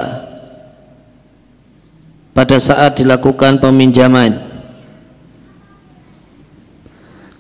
[2.35, 4.43] pada saat dilakukan peminjaman.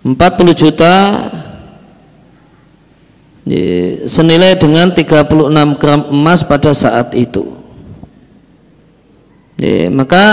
[0.07, 0.17] 40
[0.55, 0.95] juta
[4.05, 7.57] senilai dengan 36 gram emas pada saat itu.
[9.93, 10.25] Maka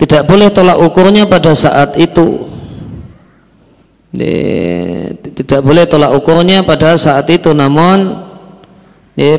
[0.00, 2.48] tidak boleh tolak ukurnya pada saat itu.
[5.36, 7.52] Tidak boleh tolak ukurnya pada saat itu.
[7.52, 8.16] Namun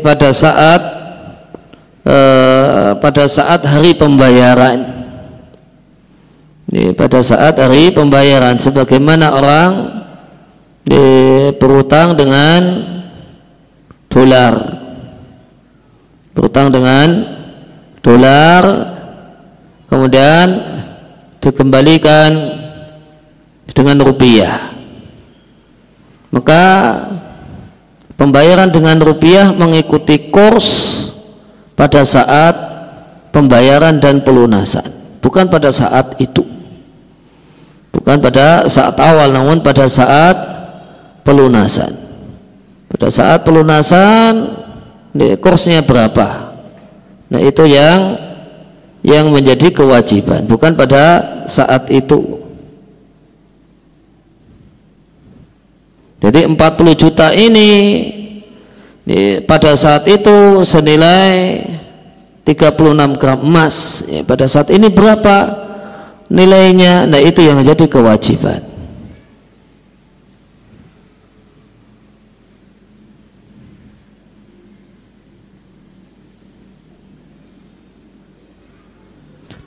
[0.06, 0.82] pada saat
[2.06, 5.02] eh, pada saat hari pembayaran.
[6.94, 8.62] Pada saat hari pembayaran.
[8.62, 9.72] Sebagaimana orang
[11.58, 12.62] berutang dengan
[14.14, 14.78] dolar.
[16.38, 17.08] Berutang dengan
[18.06, 18.91] dolar
[19.92, 20.48] kemudian
[21.44, 22.32] dikembalikan
[23.76, 24.72] dengan rupiah.
[26.32, 26.64] Maka
[28.16, 31.12] pembayaran dengan rupiah mengikuti kurs
[31.76, 32.56] pada saat
[33.36, 35.20] pembayaran dan pelunasan.
[35.20, 36.48] Bukan pada saat itu.
[37.92, 40.40] Bukan pada saat awal namun pada saat
[41.28, 41.92] pelunasan.
[42.88, 44.56] Pada saat pelunasan
[45.44, 46.56] kursnya berapa?
[47.28, 48.31] Nah itu yang
[49.02, 52.40] yang menjadi kewajiban bukan pada saat itu.
[56.22, 57.70] Jadi 40 juta ini,
[59.50, 61.66] pada saat itu senilai
[62.46, 64.06] 36 gram emas.
[64.06, 65.50] Ya, pada saat ini berapa
[66.30, 67.10] nilainya?
[67.10, 68.71] Nah itu yang menjadi kewajiban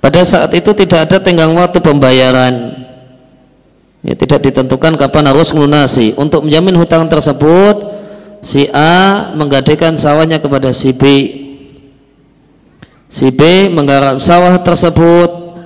[0.05, 2.77] Pada saat itu tidak ada tenggang waktu pembayaran.
[4.05, 6.13] Ya, tidak ditentukan kapan harus melunasi.
[6.21, 7.81] Untuk menjamin hutang tersebut,
[8.45, 11.05] si A menggadaikan sawahnya kepada si B.
[13.09, 15.57] Si B menggarap sawah tersebut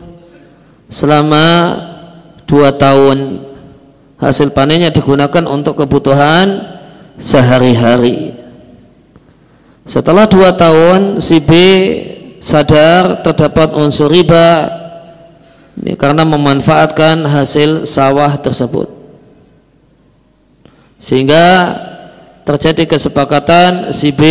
[0.86, 1.46] selama
[2.46, 3.42] dua tahun.
[4.22, 6.62] Hasil panennya digunakan untuk kebutuhan
[7.18, 8.38] sehari-hari.
[9.82, 11.50] Setelah dua tahun, si B
[12.38, 14.78] sadar terdapat unsur riba
[15.78, 18.90] ini karena memanfaatkan hasil sawah tersebut.
[20.98, 21.46] Sehingga
[22.42, 24.22] terjadi kesepakatan si B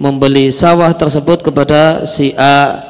[0.00, 2.80] membeli sawah tersebut kepada si A.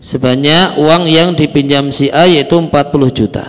[0.00, 2.68] Sebanyak uang yang dipinjam si A yaitu 40
[3.12, 3.46] juta.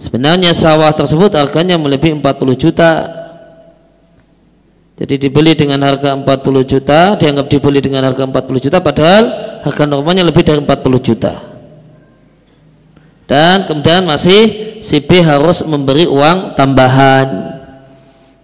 [0.00, 2.90] Sebenarnya sawah tersebut harganya melebihi 40 juta
[4.98, 9.24] jadi dibeli dengan harga 40 juta, dianggap dibeli dengan harga 40 juta padahal
[9.62, 11.38] harga normalnya lebih dari 40 juta.
[13.30, 17.28] Dan kemudian masih si B harus memberi uang tambahan.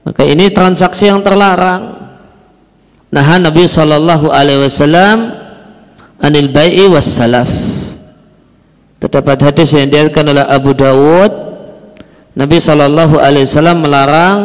[0.07, 1.91] Maka ini transaksi yang terlarang.
[3.11, 5.35] Nah Nabi Shallallahu Alaihi Wasallam
[6.23, 7.51] anil bai'i was salaf.
[9.03, 11.33] Terdapat hadis yang diatkan oleh Abu Dawud.
[12.39, 14.39] Nabi Shallallahu Alaihi Wasallam melarang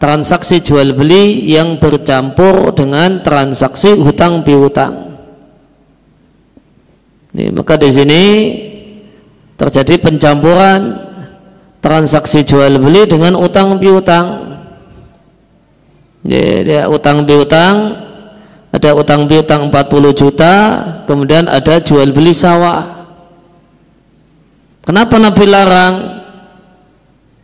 [0.00, 5.12] transaksi jual beli yang bercampur dengan transaksi hutang piutang.
[7.36, 8.22] Ini, maka di sini
[9.60, 10.98] terjadi pencampuran
[11.84, 14.56] transaksi jual beli dengan utang piutang.
[16.24, 18.08] Dia utang piutang
[18.70, 20.54] ada utang piutang 40 juta,
[21.02, 23.02] kemudian ada jual beli sawah.
[24.86, 26.19] Kenapa Nabi larang?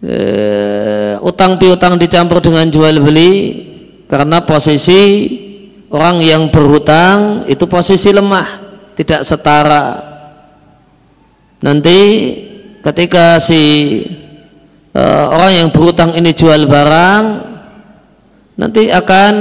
[0.05, 3.33] Uh, utang piutang dicampur dengan jual beli
[4.11, 5.03] karena posisi
[5.89, 8.49] orang yang berhutang itu posisi lemah
[8.99, 9.87] tidak setara.
[11.63, 11.99] Nanti
[12.85, 13.63] ketika si
[14.93, 17.25] uh, orang yang berhutang ini jual barang
[18.57, 19.33] nanti akan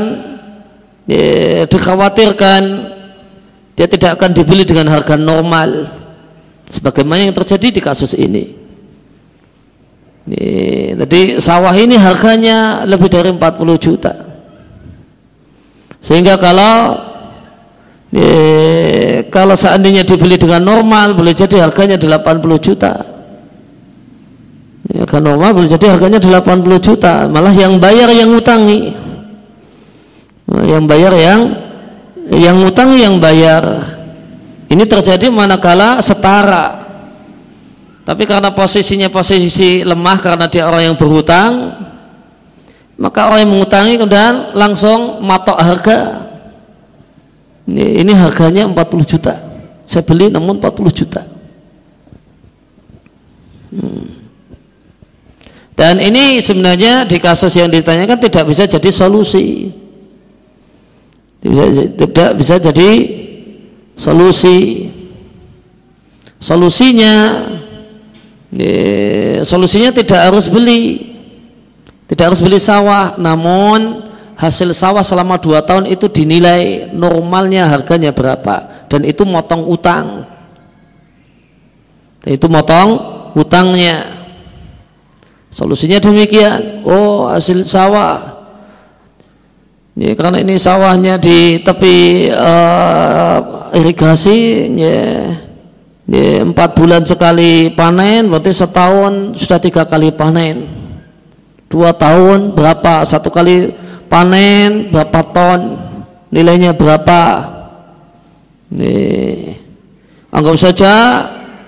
[1.07, 2.63] ya, dikhawatirkan
[3.75, 5.91] dia tidak akan dibeli dengan harga normal.
[6.65, 8.64] Sebagaimana yang terjadi di kasus ini
[10.26, 14.13] ini, jadi sawah ini harganya lebih dari 40 juta.
[16.01, 16.97] Sehingga kalau
[18.09, 22.93] ini, kalau seandainya dibeli dengan normal boleh jadi harganya 80 juta.
[24.89, 27.30] Ya, harga normal boleh jadi harganya 80 juta.
[27.30, 28.93] Malah yang bayar yang utangi.
[30.45, 31.41] Yang bayar yang
[32.34, 33.93] yang utangi yang bayar.
[34.73, 36.84] Ini terjadi manakala setara
[38.05, 41.73] tapi karena posisinya posisi lemah karena dia orang yang berhutang,
[43.01, 45.99] maka orang yang mengutangi kemudian langsung matok harga.
[47.65, 49.55] Ini, ini harganya 40 juta.
[49.85, 51.21] saya beli namun 40 juta
[53.69, 54.05] hmm.
[55.77, 59.69] dan ini sebenarnya di kasus yang ditanyakan tidak bisa jadi solusi
[61.93, 62.89] tidak bisa jadi
[63.93, 64.89] solusi
[66.41, 67.13] solusinya
[69.43, 71.15] solusinya tidak harus beli.
[72.05, 74.05] Tidak harus beli sawah namun
[74.37, 80.29] hasil sawah selama dua tahun itu dinilai normalnya harganya berapa dan itu motong utang.
[82.25, 82.89] Itu motong
[83.33, 84.27] utangnya.
[85.49, 86.85] Solusinya demikian.
[86.85, 88.35] Oh hasil sawah.
[89.95, 95.31] Ya, karena ini sawahnya di tepi uh, irigasi, ya,
[96.09, 100.65] ya, empat bulan sekali panen, berarti setahun sudah tiga kali panen.
[101.65, 103.03] Dua tahun berapa?
[103.03, 103.73] Satu kali
[104.07, 105.59] panen berapa ton?
[106.29, 107.21] Nilainya berapa?
[108.75, 109.55] Nih,
[110.33, 110.93] anggap saja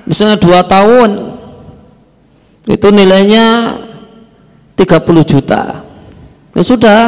[0.04, 1.36] misalnya dua tahun
[2.68, 3.78] itu nilainya
[4.76, 5.82] 30 juta.
[6.52, 7.00] Ya sudah,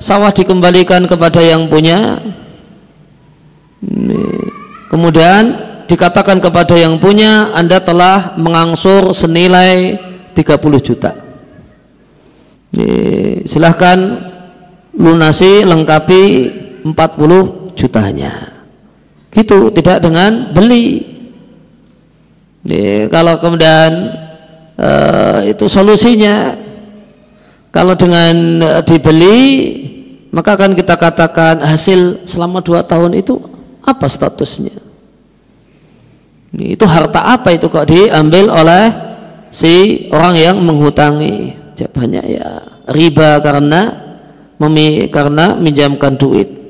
[0.00, 2.18] sawah dikembalikan kepada yang punya
[4.88, 9.98] kemudian dikatakan kepada yang punya Anda telah mengangsur senilai
[10.32, 11.12] 30 juta.
[13.44, 13.98] Silahkan
[14.94, 16.22] lunasi lengkapi
[16.86, 18.54] 40 jutanya.
[19.34, 21.14] Gitu tidak dengan beli.
[23.10, 23.90] Kalau kemudian
[24.78, 26.54] uh, itu solusinya.
[27.74, 29.42] Kalau dengan uh, dibeli
[30.30, 33.38] maka akan kita katakan hasil selama dua tahun itu
[33.82, 34.83] apa statusnya?
[36.54, 38.84] Itu harta apa itu kok diambil oleh
[39.50, 41.58] si orang yang menghutangi?
[41.74, 42.48] Jawabannya ya
[42.94, 43.80] riba karena
[44.62, 46.62] memi karena minjamkan duit.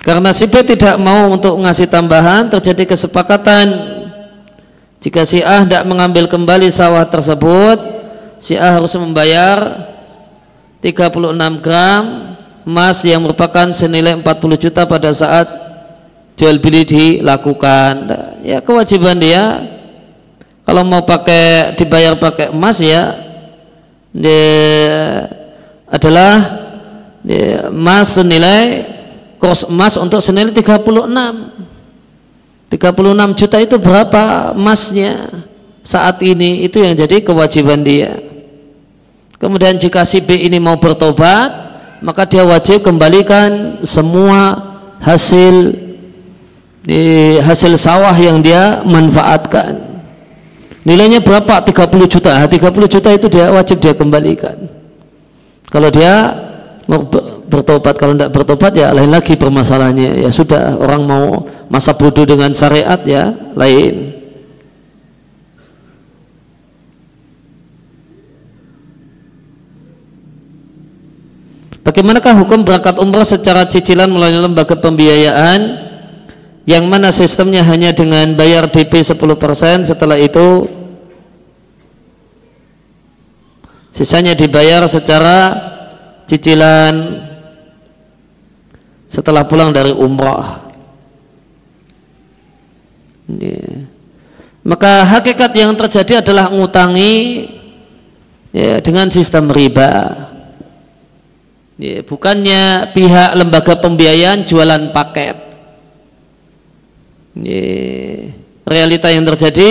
[0.00, 3.94] Karena si B tidak mau untuk ngasih tambahan terjadi kesepakatan
[5.04, 7.76] jika si A tidak mengambil kembali sawah tersebut,
[8.40, 9.84] si A harus membayar
[10.80, 12.32] 36 gram
[12.64, 15.44] emas yang merupakan senilai 40 juta pada saat
[16.34, 17.92] jual beli dilakukan.
[18.42, 19.70] Ya kewajiban dia.
[20.64, 23.20] Kalau mau pakai dibayar pakai emas ya
[24.14, 25.28] dia
[25.84, 26.64] adalah
[27.20, 28.88] dia, emas senilai
[29.36, 30.80] kos emas untuk senilai 36
[32.72, 35.28] 36 juta itu berapa emasnya
[35.84, 36.64] saat ini?
[36.64, 38.16] Itu yang jadi kewajiban dia.
[39.36, 41.52] Kemudian jika si B ini mau bertobat
[42.00, 44.56] maka dia wajib kembalikan semua
[45.04, 45.83] hasil
[46.84, 49.80] di hasil sawah yang dia manfaatkan.
[50.84, 51.64] Nilainya berapa?
[51.64, 52.44] 30 juta.
[52.44, 54.68] 30 juta itu dia wajib dia kembalikan.
[55.72, 56.44] Kalau dia
[57.48, 60.28] bertobat kalau tidak bertobat ya lain lagi permasalahannya.
[60.28, 64.12] Ya sudah orang mau masa bodoh dengan syariat ya lain.
[71.80, 75.92] Bagaimanakah hukum berangkat umrah secara cicilan melalui lembaga pembiayaan
[76.64, 79.20] yang mana sistemnya hanya dengan bayar DP 10%
[79.84, 80.64] setelah itu
[83.92, 85.52] sisanya dibayar secara
[86.24, 87.20] cicilan
[89.12, 90.64] setelah pulang dari umrah.
[93.24, 93.88] Ya.
[94.68, 97.48] maka hakikat yang terjadi adalah ngutangi
[98.52, 100.28] ya, dengan sistem riba.
[101.80, 105.43] Ya, bukannya pihak lembaga pembiayaan jualan paket
[108.64, 109.70] realita yang terjadi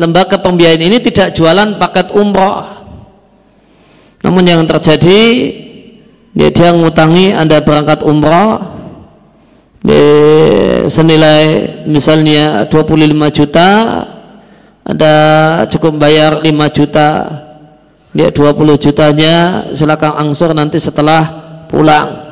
[0.00, 2.64] lembaga pembiayaan ini tidak jualan paket umroh.
[4.24, 5.20] Namun yang terjadi
[6.36, 8.76] dia, dia ngutangi Anda berangkat umrah
[10.90, 11.42] senilai
[11.86, 13.68] misalnya 25 juta
[14.82, 15.14] Anda
[15.70, 17.08] cukup bayar 5 juta.
[18.16, 19.34] Dia 20 jutanya
[19.76, 21.20] silakan angsur nanti setelah
[21.68, 22.24] pulang.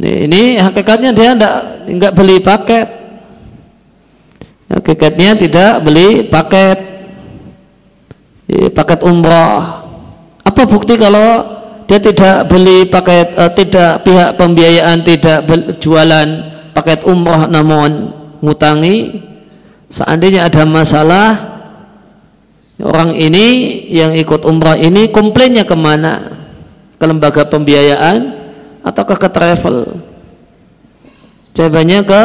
[0.00, 3.01] Ini, ini hakikatnya dia enggak, enggak beli paket
[4.72, 6.90] hakikatnya tidak beli paket.
[8.52, 9.82] Paket umrah
[10.42, 11.40] apa bukti kalau
[11.88, 15.48] dia tidak beli paket uh, tidak pihak pembiayaan tidak
[15.80, 16.28] jualan
[16.76, 18.12] paket umroh namun
[18.44, 19.24] ngutangi?
[19.92, 21.28] Seandainya ada masalah
[22.80, 26.44] orang ini yang ikut umroh ini komplainnya ke mana?
[27.00, 28.18] Ke lembaga pembiayaan
[28.84, 29.96] atau ke travel?
[31.52, 32.22] Jawabannya ke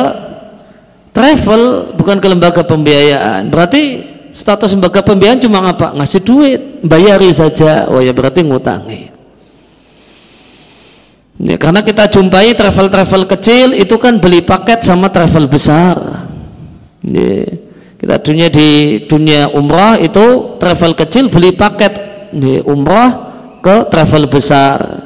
[1.17, 3.49] travel bukan ke lembaga pembiayaan.
[3.49, 5.97] Berarti status lembaga pembiayaan cuma apa?
[5.97, 7.89] Ngasih duit bayari saja.
[7.89, 9.17] Oh ya berarti ngutangi.
[11.37, 16.25] Ya, karena kita jumpai travel-travel kecil itu kan beli paket sama travel besar.
[17.05, 17.45] Ya,
[17.97, 21.93] kita dunia di dunia umrah itu travel kecil beli paket.
[22.33, 23.09] Ya, umrah
[23.61, 25.05] ke travel besar.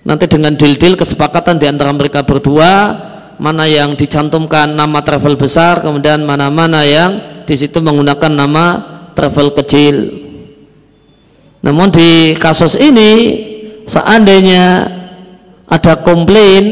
[0.00, 2.96] Nanti dengan deal-deal kesepakatan di antara mereka berdua
[3.38, 8.64] mana yang dicantumkan nama travel besar kemudian mana-mana yang di situ menggunakan nama
[9.14, 9.96] travel kecil.
[11.62, 13.10] Namun di kasus ini
[13.86, 14.90] seandainya
[15.64, 16.62] ada komplain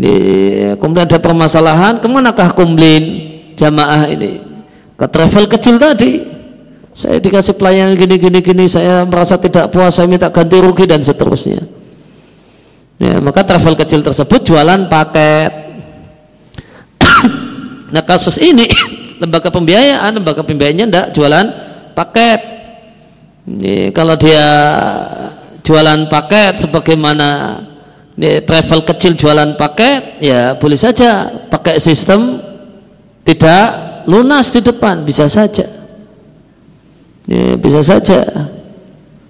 [0.00, 0.12] di,
[0.80, 3.02] kemudian ada permasalahan ke manakah komplain
[3.60, 4.40] jamaah ini?
[4.96, 6.26] Ke travel kecil tadi.
[6.90, 11.00] Saya dikasih pelayanan gini gini gini saya merasa tidak puas saya minta ganti rugi dan
[11.00, 11.79] seterusnya
[13.00, 15.52] ya, maka travel kecil tersebut jualan paket.
[17.90, 18.70] Nah kasus ini
[19.22, 21.46] lembaga pembiayaan lembaga pembiayaannya tidak jualan
[21.96, 22.40] paket.
[23.50, 24.46] Ini kalau dia
[25.66, 27.28] jualan paket sebagaimana
[28.14, 32.38] ini travel kecil jualan paket ya boleh saja pakai sistem
[33.26, 35.66] tidak lunas di depan bisa saja.
[37.26, 38.22] Ya, bisa saja.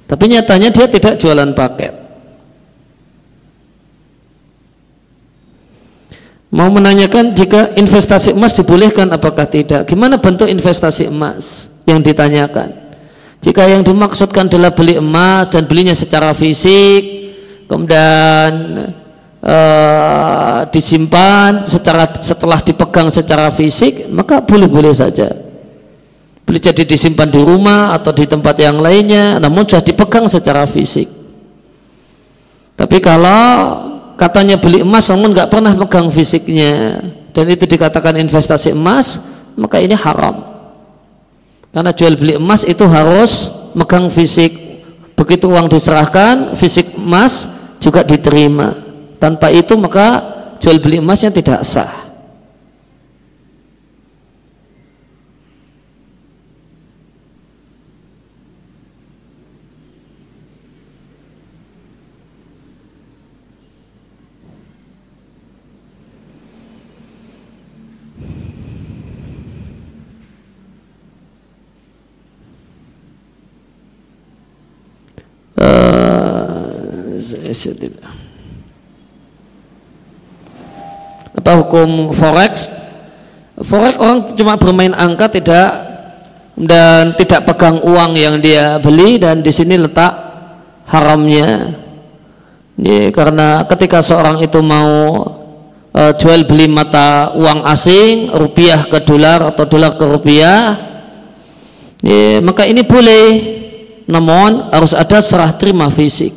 [0.04, 1.99] Tapi nyatanya dia tidak jualan paket
[6.50, 12.80] mau menanyakan jika investasi emas dibolehkan apakah tidak gimana bentuk investasi emas yang ditanyakan
[13.40, 17.32] jika yang dimaksudkan adalah beli emas dan belinya secara fisik,
[17.64, 18.52] kemudian
[19.40, 25.32] uh, disimpan secara setelah dipegang secara fisik, maka boleh-boleh saja.
[26.44, 31.08] Beli jadi disimpan di rumah atau di tempat yang lainnya, namun sudah dipegang secara fisik.
[32.76, 33.40] Tapi kalau
[34.20, 37.00] katanya beli emas namun nggak pernah pegang fisiknya
[37.30, 39.22] dan itu dikatakan investasi emas,
[39.54, 40.42] maka ini haram.
[41.70, 44.82] Karena jual beli emas itu harus megang fisik.
[45.14, 47.46] Begitu uang diserahkan, fisik emas
[47.78, 48.74] juga diterima.
[49.22, 50.06] Tanpa itu maka
[50.58, 51.99] jual beli emasnya tidak sah.
[81.40, 82.70] Apa hukum forex?
[83.60, 85.70] Forex orang cuma bermain angka tidak
[86.54, 90.12] dan tidak pegang uang yang dia beli dan di sini letak
[90.88, 91.76] haramnya.
[92.80, 95.20] Ya, karena ketika seorang itu mau
[95.92, 100.80] uh, jual beli mata uang asing rupiah ke dolar atau dolar ke rupiah
[102.00, 103.59] ya, maka ini boleh
[104.10, 106.34] namun harus ada serah terima fisik.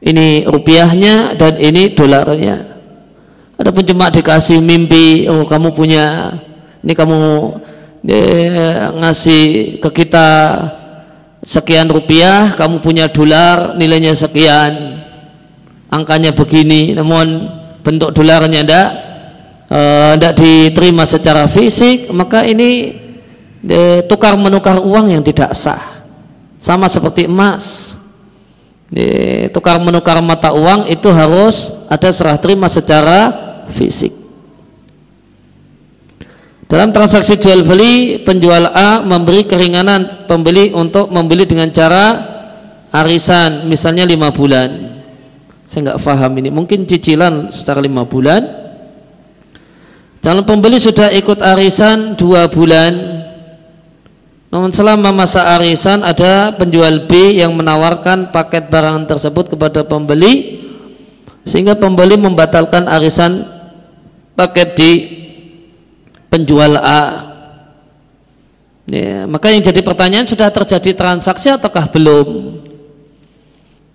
[0.00, 2.80] Ini rupiahnya dan ini dolarnya.
[3.60, 6.32] Adapun cuma dikasih mimpi oh kamu punya
[6.80, 7.20] ini kamu
[8.08, 9.44] eh, ngasih
[9.84, 10.28] ke kita
[11.44, 15.04] sekian rupiah kamu punya dolar nilainya sekian.
[15.92, 17.44] Angkanya begini namun
[17.84, 18.88] bentuk dolarnya tidak
[20.16, 22.96] tidak eh, diterima secara fisik maka ini
[23.68, 25.99] eh, tukar menukar uang yang tidak sah
[26.60, 27.96] sama seperti emas
[29.54, 33.32] tukar menukar mata uang itu harus ada serah terima secara
[33.70, 34.12] fisik.
[36.70, 42.30] Dalam transaksi jual beli, penjual A memberi keringanan pembeli untuk membeli dengan cara
[42.94, 45.02] arisan, misalnya lima bulan.
[45.66, 48.42] Saya nggak paham ini, mungkin cicilan secara lima bulan.
[50.22, 53.18] Calon pembeli sudah ikut arisan dua bulan,
[54.50, 60.58] namun selama masa arisan ada penjual B yang menawarkan paket barang tersebut kepada pembeli
[61.46, 63.46] sehingga pembeli membatalkan arisan
[64.34, 64.90] paket di
[66.26, 67.30] penjual A.
[68.90, 72.58] Ya, maka yang jadi pertanyaan sudah terjadi transaksi ataukah belum?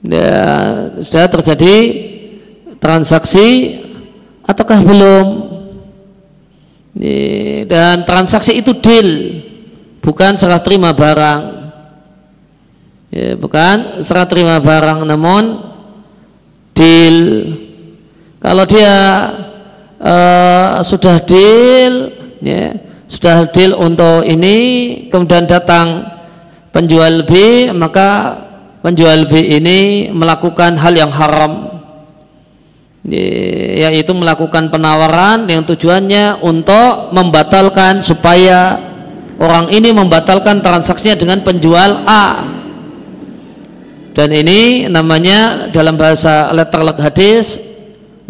[0.08, 0.40] Ya,
[1.04, 1.76] sudah terjadi
[2.80, 3.76] transaksi
[4.48, 5.28] ataukah belum?
[6.96, 9.12] Ya, dan transaksi itu deal
[10.06, 11.42] bukan serah terima barang.
[13.10, 15.66] Ya, bukan serah terima barang namun
[16.78, 17.18] deal.
[18.38, 18.94] Kalau dia
[19.98, 22.14] uh, sudah deal
[22.46, 22.78] ya,
[23.10, 24.58] sudah deal untuk ini
[25.10, 26.06] kemudian datang
[26.70, 27.34] penjual B
[27.74, 28.38] maka
[28.86, 31.74] penjual B ini melakukan hal yang haram.
[33.06, 38.82] Ya, yaitu melakukan penawaran yang tujuannya untuk membatalkan supaya
[39.40, 42.56] orang ini membatalkan transaksinya dengan penjual A
[44.16, 47.60] Dan ini namanya dalam bahasa letterlek hadis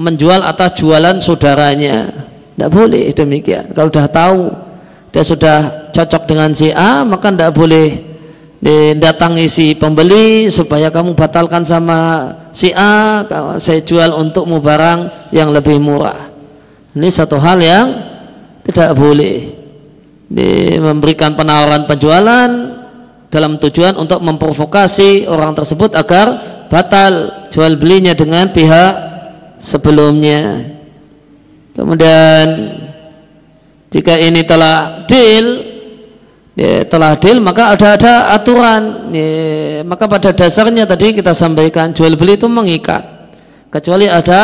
[0.01, 2.25] menjual atas jualan saudaranya.
[2.57, 3.69] Tidak boleh demikian.
[3.69, 4.39] Kalau sudah tahu
[5.13, 5.59] dia sudah
[5.93, 8.01] cocok dengan si A, maka tidak boleh
[8.59, 13.21] didatangi si pembeli supaya kamu batalkan sama si A,
[13.61, 16.33] saya jual untukmu barang yang lebih murah.
[16.97, 17.87] Ini satu hal yang
[18.65, 19.54] tidak boleh.
[20.25, 22.49] Di memberikan penawaran penjualan
[23.29, 26.27] dalam tujuan untuk memprovokasi orang tersebut agar
[26.71, 28.93] batal jual belinya dengan pihak
[29.61, 30.71] sebelumnya.
[31.75, 32.47] Kemudian
[33.91, 35.47] jika ini telah deal,
[36.55, 39.11] ya, telah deal maka ada ada aturan.
[39.11, 43.03] Ya, maka pada dasarnya tadi kita sampaikan jual beli itu mengikat.
[43.67, 44.41] Kecuali ada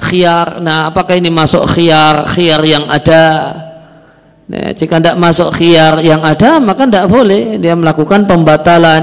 [0.00, 0.64] khiar.
[0.64, 3.68] Nah, apakah ini masuk khiar khiar yang ada?
[4.50, 9.02] Nah, jika tidak masuk khiyar yang ada maka tidak boleh dia melakukan pembatalan.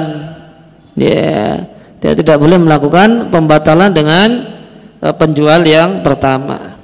[1.00, 1.64] Ya,
[2.04, 4.28] dia tidak boleh melakukan pembatalan dengan
[5.00, 6.76] uh, penjual yang pertama.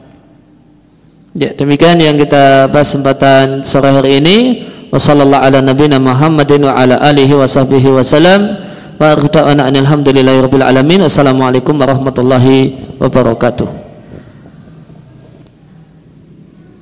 [1.36, 4.38] Ya, demikian yang kita bahas kesempatan sore hari ini.
[11.04, 13.85] Wassalamualaikum warahmatullahi wabarakatuh.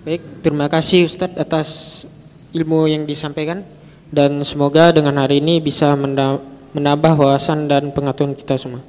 [0.04, 1.70] Baik, terima kasih Ustadz atas
[2.52, 3.64] ilmu yang disampaikan
[4.12, 8.84] dan semoga dengan hari ini bisa menambah wawasan dan pengetahuan kita semua.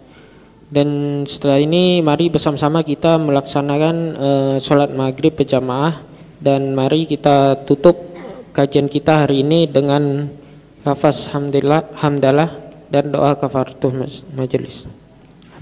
[0.67, 6.03] Dan setelah ini mari bersama-sama kita melaksanakan uh, sholat maghrib berjamaah
[6.43, 7.95] dan mari kita tutup
[8.51, 10.27] kajian kita hari ini dengan
[10.83, 12.51] lafaz hamdalillah, hamdalah
[12.91, 14.03] dan doa kafaratul
[14.35, 14.83] majelis.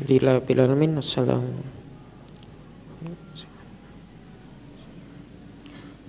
[0.01, 0.97] Alhamdulillah bila alamin.
[0.97, 1.82] Wassalamualaikum.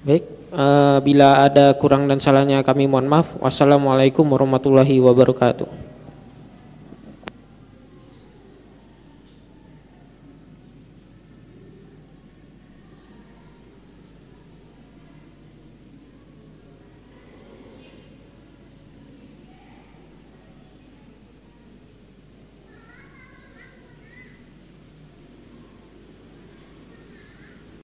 [0.04, 3.40] Baik, uh, bila ada kurang dan salahnya kami mohon maaf.
[3.40, 5.83] Wassalamualaikum warahmatullahi wabarakatuh.